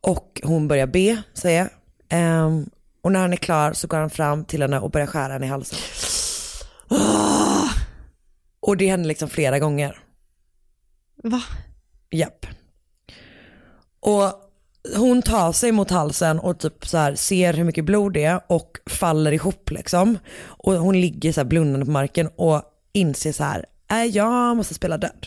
[0.00, 1.68] Och hon börjar be, säger.
[2.08, 2.70] Ehm,
[3.02, 5.46] och när han är klar så går han fram till henne och börjar skära henne
[5.46, 5.78] i halsen.
[8.60, 9.98] Och det händer liksom flera gånger.
[11.22, 11.42] Va?
[12.10, 12.46] Japp.
[14.00, 14.42] Och
[14.96, 18.40] hon tar sig mot halsen och typ så här ser hur mycket blod det är
[18.46, 20.18] och faller ihop liksom.
[20.40, 22.62] Och hon ligger så här blundande på marken och
[22.92, 25.26] inser så här, äh, jag måste spela död.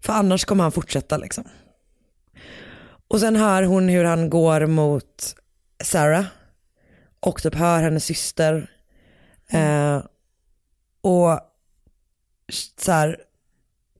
[0.00, 1.44] För annars kommer han fortsätta liksom.
[3.08, 5.34] Och sen hör hon hur han går mot
[5.84, 6.24] Sarah
[7.20, 8.70] och typ hör hennes syster.
[9.48, 10.02] Eh,
[11.00, 11.40] och
[12.78, 13.20] så här,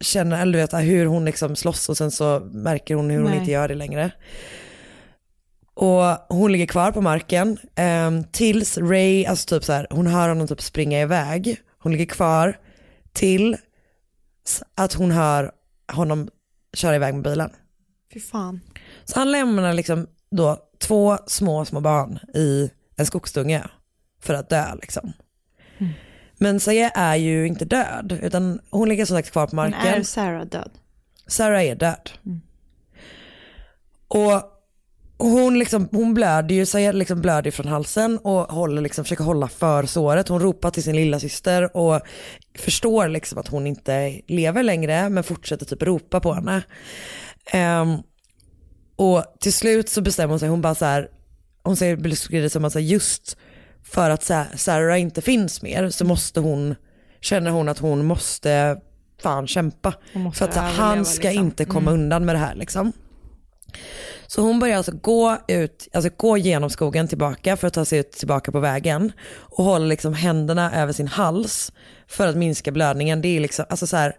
[0.00, 3.30] känner, eller du vet hur hon liksom slåss och sen så märker hon hur hon
[3.30, 3.38] Nej.
[3.38, 4.10] inte gör det längre.
[5.74, 10.28] Och hon ligger kvar på marken eh, tills Ray, alltså typ så här, hon hör
[10.28, 11.56] honom typ springa iväg.
[11.78, 12.58] Hon ligger kvar
[13.12, 13.56] till
[14.74, 15.52] att hon hör
[15.92, 16.28] honom
[16.72, 17.50] köra iväg med bilen.
[18.12, 18.60] Fy fan.
[19.04, 23.64] Så han lämnar liksom då två små, små barn i en skogsdunge
[24.20, 25.12] för att dö liksom.
[25.78, 25.92] Mm.
[26.38, 29.94] Men Saye är ju inte död, utan hon ligger som sagt kvar på Men marken.
[29.94, 30.70] är Sarah död?
[31.26, 32.10] Sarah är död.
[34.08, 34.52] Och
[35.18, 39.48] hon, liksom, hon blöder ju, Saye liksom blöder från halsen och håller liksom, försöker hålla
[39.48, 40.28] för såret.
[40.28, 42.00] Hon ropar till sin lilla syster och
[42.58, 46.62] förstår liksom att hon inte lever längre men fortsätter typ ropa på henne.
[47.52, 47.96] Ehm,
[48.96, 51.08] och till slut så bestämmer hon sig, hon bara så här,
[51.62, 53.36] hon säger beskriver det som att just
[53.88, 56.74] för att Sa- Sarah inte finns mer så måste hon,
[57.20, 58.80] känner hon att hon måste
[59.22, 59.94] fan kämpa.
[60.12, 61.44] Måste För att överleva, han ska liksom.
[61.46, 62.02] inte komma Mm.
[62.02, 62.92] undan med det här liksom.
[64.26, 67.98] Så hon börjar alltså gå ut, alltså gå genom skogen tillbaka för att ta sig
[67.98, 71.72] ut tillbaka på vägen och håller liksom händerna över sin hals
[72.06, 73.20] för att minska blödningen.
[73.22, 74.16] Det är liksom, alltså så här,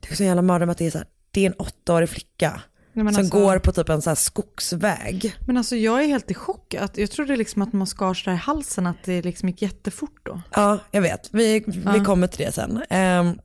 [0.00, 2.60] det är så jävla mardröm att det är så här, det är en åttaårig flicka
[3.04, 5.36] Nej, som alltså- går på typ en så här skogsväg.
[5.46, 6.74] Men alltså jag är helt i chock.
[6.74, 10.20] Att, jag trodde liksom att man skar sig i halsen, att det liksom gick jättefort
[10.22, 10.42] då.
[10.54, 11.28] Ja, jag vet.
[11.32, 12.04] Vi, vi Ja.
[12.04, 12.82] kommer till det sen.
[12.90, 13.38] Ehm,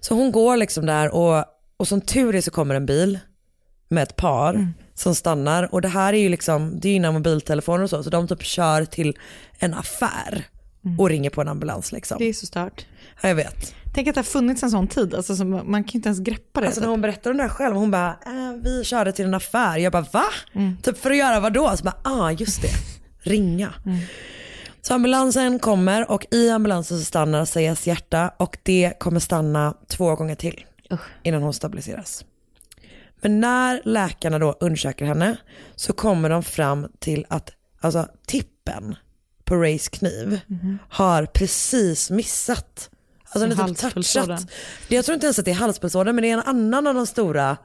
[0.00, 1.44] så hon går liksom där och,
[1.76, 3.18] och som tur är så kommer en bil
[3.88, 7.14] med ett par som stannar och det här är ju liksom, det är ju innan
[7.14, 9.16] mobiltelefoner och så, så de typ kör till
[9.58, 10.46] en affär
[10.98, 12.18] och ringer på en ambulans liksom.
[12.18, 12.86] Det är så stört.
[13.22, 13.74] Ja, jag vet.
[13.98, 16.60] Tänk att det har funnits en sån tid, alltså, som man kan inte ens greppa
[16.60, 16.66] det.
[16.66, 19.34] Alltså när hon berättar om det här själv, hon bara, äh, vi körde till en
[19.34, 19.78] affär.
[19.78, 20.24] Jag bara, va?
[20.82, 21.76] Typ för att göra vad då?
[21.76, 22.68] Så bara, ah just det,
[23.30, 23.74] ringa.
[24.82, 30.14] Så ambulansen kommer och i ambulansen så stannar Sayas hjärta och det kommer stanna två
[30.14, 30.64] gånger till
[31.22, 32.24] innan hon stabiliseras.
[33.20, 35.36] Men när läkarna då undersöker henne
[35.76, 38.96] så kommer de fram till att alltså, tippen
[39.44, 40.40] på Rays kniv
[40.88, 42.90] har precis missat.
[43.30, 44.46] Alltså den är typ touchat.
[44.88, 47.06] Jag tror inte ens att det är halspulsådern men det är en annan av de
[47.06, 47.56] stora,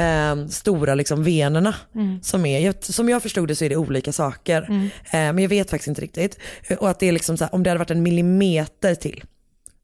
[0.00, 1.74] eh, stora liksom venerna
[2.22, 4.62] som är, som jag förstod det så är det olika saker.
[5.04, 6.38] Eh, men jag vet faktiskt inte riktigt.
[6.78, 9.24] Och att det är liksom så här, om det hade varit en millimeter till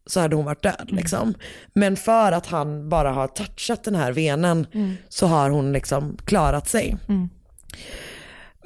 [0.07, 0.89] så hade hon varit död.
[0.89, 1.35] Liksom.
[1.73, 4.67] Men för att han bara har touchat den här venen
[5.09, 6.97] så har hon liksom klarat sig.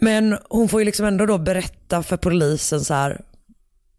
[0.00, 3.20] Men hon får ju liksom ändå då berätta för polisen så här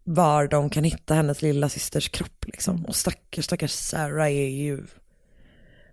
[0.08, 2.84] var de kan hitta hennes lilla systers kropp liksom.
[2.84, 4.84] Och stackars, stackars Sarah är ju,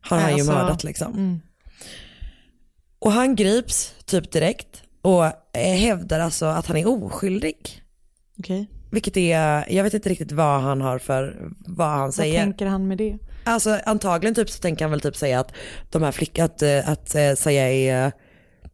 [0.01, 1.41] har han ju Alltså, mördat liksom.
[2.99, 7.81] Och han grips typ direkt och eh, hävdar alltså att han är oskyldig.
[8.39, 8.67] Okej.
[8.91, 12.39] Vilket är, jag vet inte riktigt vad han har för, vad han Vad säger.
[12.39, 13.17] tänker han med det?
[13.43, 15.53] Alltså antagligen typ så tänker han väl typ säga att
[15.91, 18.11] de här flickorna, att, eh, att eh, säga är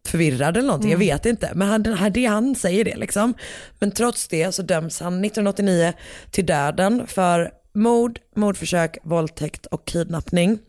[0.08, 1.52] förvirrad eller någonting, jag vet inte.
[1.56, 3.34] Men han, det, han säger det liksom.
[3.80, 5.93] Men trots det så döms han 1989
[6.32, 10.60] till döden för mord, mordförsök, våldtäkt och kidnappning.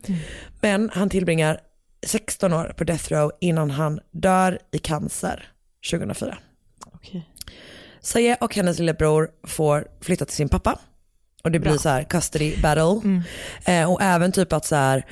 [0.61, 1.59] Men han tillbringar
[2.05, 5.51] 16 år på death row innan han dör i cancer
[5.91, 6.37] 2004.
[6.93, 7.27] Okej.
[8.01, 10.79] Saye och hennes lillebror får flytta till sin pappa.
[11.43, 13.23] Och det blir så här custody battle.
[13.65, 15.05] Eh, och även typ att så här,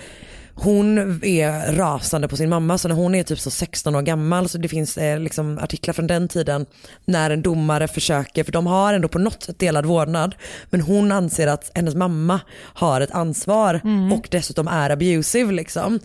[0.62, 4.49] hon är rasande på sin mamma så när hon är typ så 16 år gammal
[4.49, 6.66] så det finns eh, liksom artiklar från den tiden
[7.05, 10.36] när en domare försöker, för de har ändå på något sätt delad vårdnad
[10.70, 13.82] men hon anser att hennes mamma har ett ansvar
[14.14, 15.99] och dessutom är abusive liksom.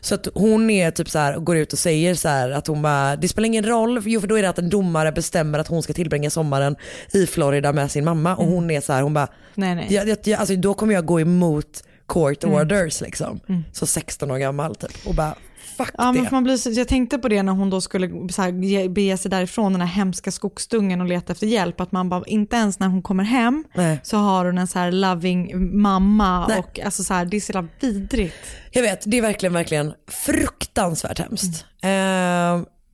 [0.00, 2.82] Så att hon är typ så här, går ut och säger så här att hon
[2.82, 5.68] bara, det spelar ingen roll, jo för då är det att en domare bestämmer att
[5.68, 6.76] hon ska tillbringa sommaren
[7.12, 9.86] i Florida med sin mamma och hon är så här, hon bara, Nej, nej.
[9.90, 13.40] jag, jag, alltså, då kommer jag gå emot court orders liksom.
[13.72, 15.34] Så 16 år gammal typ och bara
[15.76, 16.28] fuck Ja, men det.
[16.28, 18.88] för man blir, så- jag tänkte på det när hon då skulle så här, ge-
[18.88, 21.80] bege sig därifrån, den här hemska skogsdungen och leta efter hjälp.
[21.80, 24.00] Att man bara, inte ens när hon kommer hem Nej.
[24.02, 25.52] så har hon en så här loving
[25.82, 26.46] mamma.
[26.48, 26.58] Nej.
[26.58, 28.34] Och alltså så här, det är så jävla vidrigt.
[28.72, 31.64] Jag vet, det är verkligen, verkligen fruktansvärt hemskt.
[31.82, 31.90] Eh,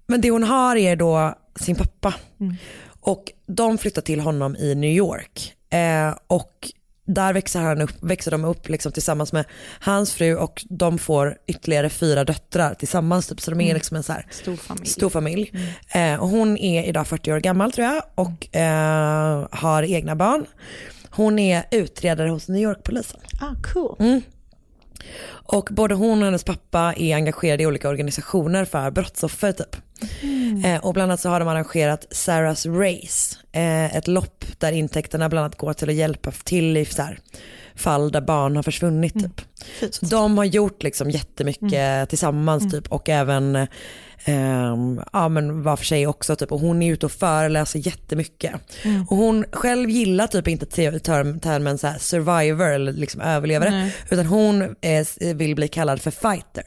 [0.09, 2.15] men det hon har är då sin pappa.
[3.01, 5.53] Och de flyttar till honom i New York.
[5.71, 6.53] Eh, och
[7.07, 9.45] där växer, han upp, växer de upp liksom tillsammans med
[9.81, 13.27] hans fru och de får ytterligare fyra döttrar tillsammans.
[13.27, 14.87] Typ, så de är liksom en så här Stor familj.
[14.87, 15.53] stor familj.
[15.89, 20.47] Eh, och hon är idag 40 år gammal tror jag och eh, har egna barn.
[21.11, 23.21] Hon är utredare hos New York-polisen.
[23.41, 23.97] Ah, cool.
[24.01, 24.21] Mm.
[25.29, 29.77] Och både hon och hennes pappa är engagerade i olika organisationer för brottsoffer typ.
[30.65, 35.29] Eh, och bland annat så har de arrangerat Sarahs Race, eh, ett lopp där intäkterna
[35.29, 37.19] bland annat går till att hjälpa till i så här,
[37.75, 39.41] fall där barn har försvunnit typ.
[39.91, 43.67] Så de har gjort liksom jättemycket tillsammans typ och även
[44.25, 48.53] ehm, ja men var för sig också typ och hon är ute och föreläser jättemycket.
[49.09, 53.71] Och hon själv gillar typ inte te- term, termen så här survivor eller liksom överlevare
[53.71, 53.97] Nej.
[54.11, 56.65] utan hon eh, vill bli kallad för fighter.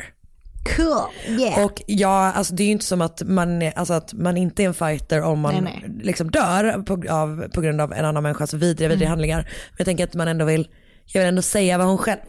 [0.76, 1.40] Cool.
[1.40, 1.66] Yeah.
[1.66, 4.64] Och ja, alltså det är ju inte som att man, är- alltså att man inte
[4.64, 6.00] är en fighter om man Nej, nej.
[6.04, 9.38] liksom dör på, av, på grund av en annan människas vidriga, vidriga handlingar.
[9.42, 10.68] Men jag tänker att man ändå vill,
[11.12, 12.20] jag vill ändå säga vad hon själv,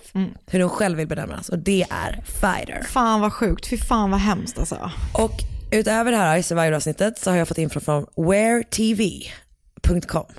[0.46, 2.82] hur hon själv vill benämnas och det är fighter.
[2.82, 4.90] Fan vad sjukt, fy fan vad hemskt alltså.
[5.12, 5.32] Och
[5.70, 9.46] utöver det här i Survivor-avsnittet så har jag fått info från wheretv.com.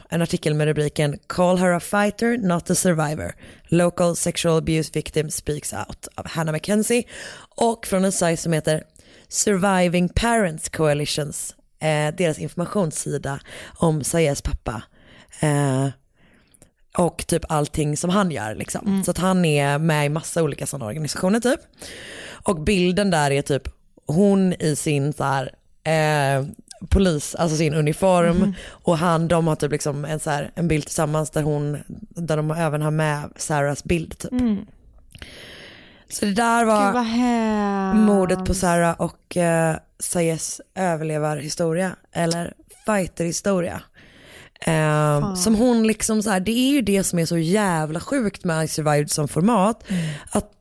[0.09, 3.35] En artikel med rubriken Call her a fighter, not a survivor.
[3.67, 7.03] Local sexual abuse victim speaks out av Hannah McKenzie.
[7.55, 8.83] Och från en sajt som heter
[9.27, 11.55] Surviving Parents Coalitions.
[11.81, 13.39] Eh, deras informationssida
[13.75, 14.83] om Sayes pappa.
[15.39, 15.87] Eh,
[16.97, 19.03] och typ allting som han gör liksom.
[19.05, 21.59] Så att han är med i massa olika sådana organisationer typ.
[22.45, 23.67] Och bilden där är typ
[24.07, 25.51] hon i sin så här,
[25.83, 26.45] eh,
[26.89, 30.85] polis, alltså sin uniform och han, de har typ liksom en, så här, en bild
[30.85, 31.77] tillsammans där hon,
[32.09, 34.31] där de även har med Sarahs bild typ.
[36.09, 36.93] Så det där var
[37.93, 42.53] mordet på Sarah och eh, Sayes överlevarhistoria eller
[42.85, 43.81] fighterhistoria.
[44.65, 48.43] Eh, som hon liksom så här, det är ju det som är så jävla sjukt
[48.43, 49.83] med I survived som format.
[50.31, 50.51] Att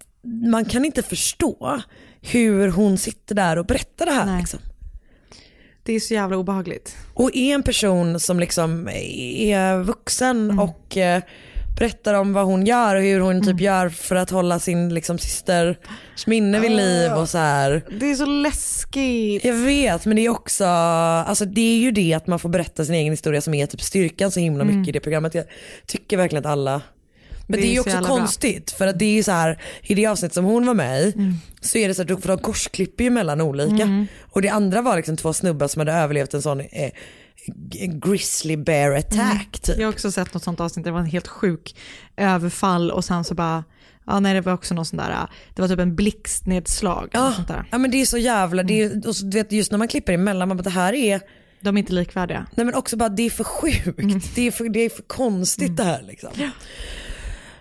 [0.51, 1.81] man kan inte förstå
[2.21, 4.39] hur hon sitter där och berättar det här.
[4.39, 4.61] Liksom.
[5.83, 6.97] Det är så jävla obehagligt.
[7.15, 11.23] Och är en person som liksom är vuxen och eh,
[11.81, 15.19] berättar om vad hon gör och hur hon typ gör för att hålla sin liksom,
[15.19, 15.77] systers
[16.27, 17.83] minne vid liv och så här.
[18.01, 19.45] Det är så läskigt.
[19.45, 22.85] Jag vet men det är också, alltså det är ju det att man får berätta
[22.85, 25.35] sin egen historia som är typ styrkan så himla mycket i det programmet.
[25.35, 25.45] Jag
[25.87, 26.83] tycker verkligen att alla
[27.47, 28.17] men Det det, är ju så också jävla bra.
[28.17, 31.15] konstigt för att det är så här i det avsnitt som hon var med i
[31.61, 34.07] så är det så att för de korsklipper ju mellan olika.
[34.21, 36.91] Och det andra var liksom två snubbar som hade överlevt en sån eh,
[38.01, 39.79] grizzly bear attack typ.
[39.79, 41.77] Jag har också sett något sånt avsnitt, det var en helt sjuk
[42.17, 43.65] överfall och sen så bara,
[44.07, 47.09] ja nej det var också någon sån där, det var typ en blixtnedslag.
[47.13, 47.65] Ja, sånt där.
[47.71, 49.89] ja men det är så jävla, det är, och så, du vet, just när man
[49.89, 51.21] klipper emellan, man bara det här är,
[51.61, 52.47] De är inte likvärdiga.
[52.55, 55.77] nej men också bara det är för sjukt, det, är för, det är för konstigt
[55.77, 56.31] det här liksom.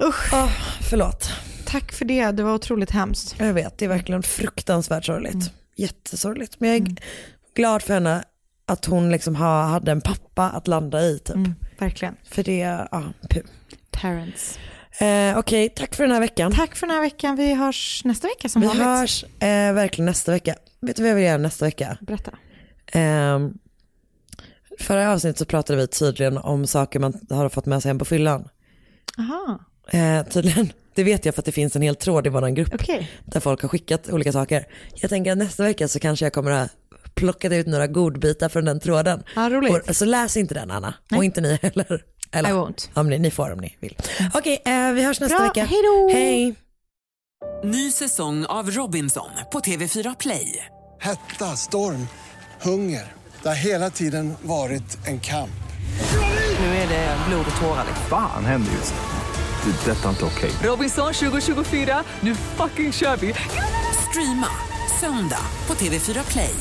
[0.03, 0.33] Usch.
[0.33, 0.49] Ah,
[0.89, 1.31] förlåt.
[1.65, 3.35] Tack för det, det var otroligt hemskt.
[3.37, 5.51] Jag vet, det är verkligen fruktansvärt sorgligt.
[5.75, 6.55] Jättesorgligt.
[6.59, 6.95] Men jag är
[7.55, 8.23] glad för henne
[8.69, 11.35] att hon liksom ha, hade en pappa att landa i typ.
[11.79, 12.15] Verkligen.
[12.23, 12.57] För det,
[12.91, 13.41] ja, pu.
[13.91, 14.59] Terrence.
[14.99, 16.51] Eh, Okej, tack för den här veckan.
[16.51, 18.85] Tack för den här veckan, vi hörs nästa vecka som Vi vanligt.
[18.85, 20.55] hörs eh, verkligen nästa vecka.
[20.81, 21.97] Vet du vad jag vill göra nästa vecka?
[22.01, 22.31] Berätta.
[22.99, 23.39] Eh,
[24.79, 28.05] förra avsnittet så pratade vi tydligen om saker man har fått med sig hem på
[28.05, 28.49] fyllan.
[29.17, 29.59] Aha,
[29.91, 32.73] Eh, tydligen, det vet jag för att det finns en hel tråd i vår grupp
[32.73, 33.11] okej.
[33.25, 34.65] där folk har skickat olika saker.
[34.95, 36.69] Jag tänker att nästa vecka så kanske jag kommer att
[37.15, 39.23] plocka ut några godbitar från den tråden.
[39.35, 39.89] Ja, roligt.
[39.89, 41.17] Och, så läs inte den Anna, Nej.
[41.17, 42.03] och inte ni heller.
[42.31, 42.89] Eller, I won't.
[42.93, 43.97] Om ni, ni får om ni vill.
[44.33, 45.65] Okej, eh, vi hörs nästa Bra, vecka.
[45.65, 46.09] hej då.
[46.13, 46.55] Hej!
[47.63, 50.65] Ny säsong av Robinson på TV4 Play.
[50.99, 52.07] Hetta, storm,
[52.61, 53.13] hunger.
[53.43, 55.49] Det har hela tiden varit en kamp.
[56.59, 57.85] Nu är det blod och tårar.
[58.09, 59.71] Fan händer just det.
[59.71, 60.51] Det är detta inte okej.
[60.63, 63.33] Robinson 2024, nu fucking kör vi!
[64.09, 64.47] Streama
[64.99, 66.55] söndag på TV4 Play.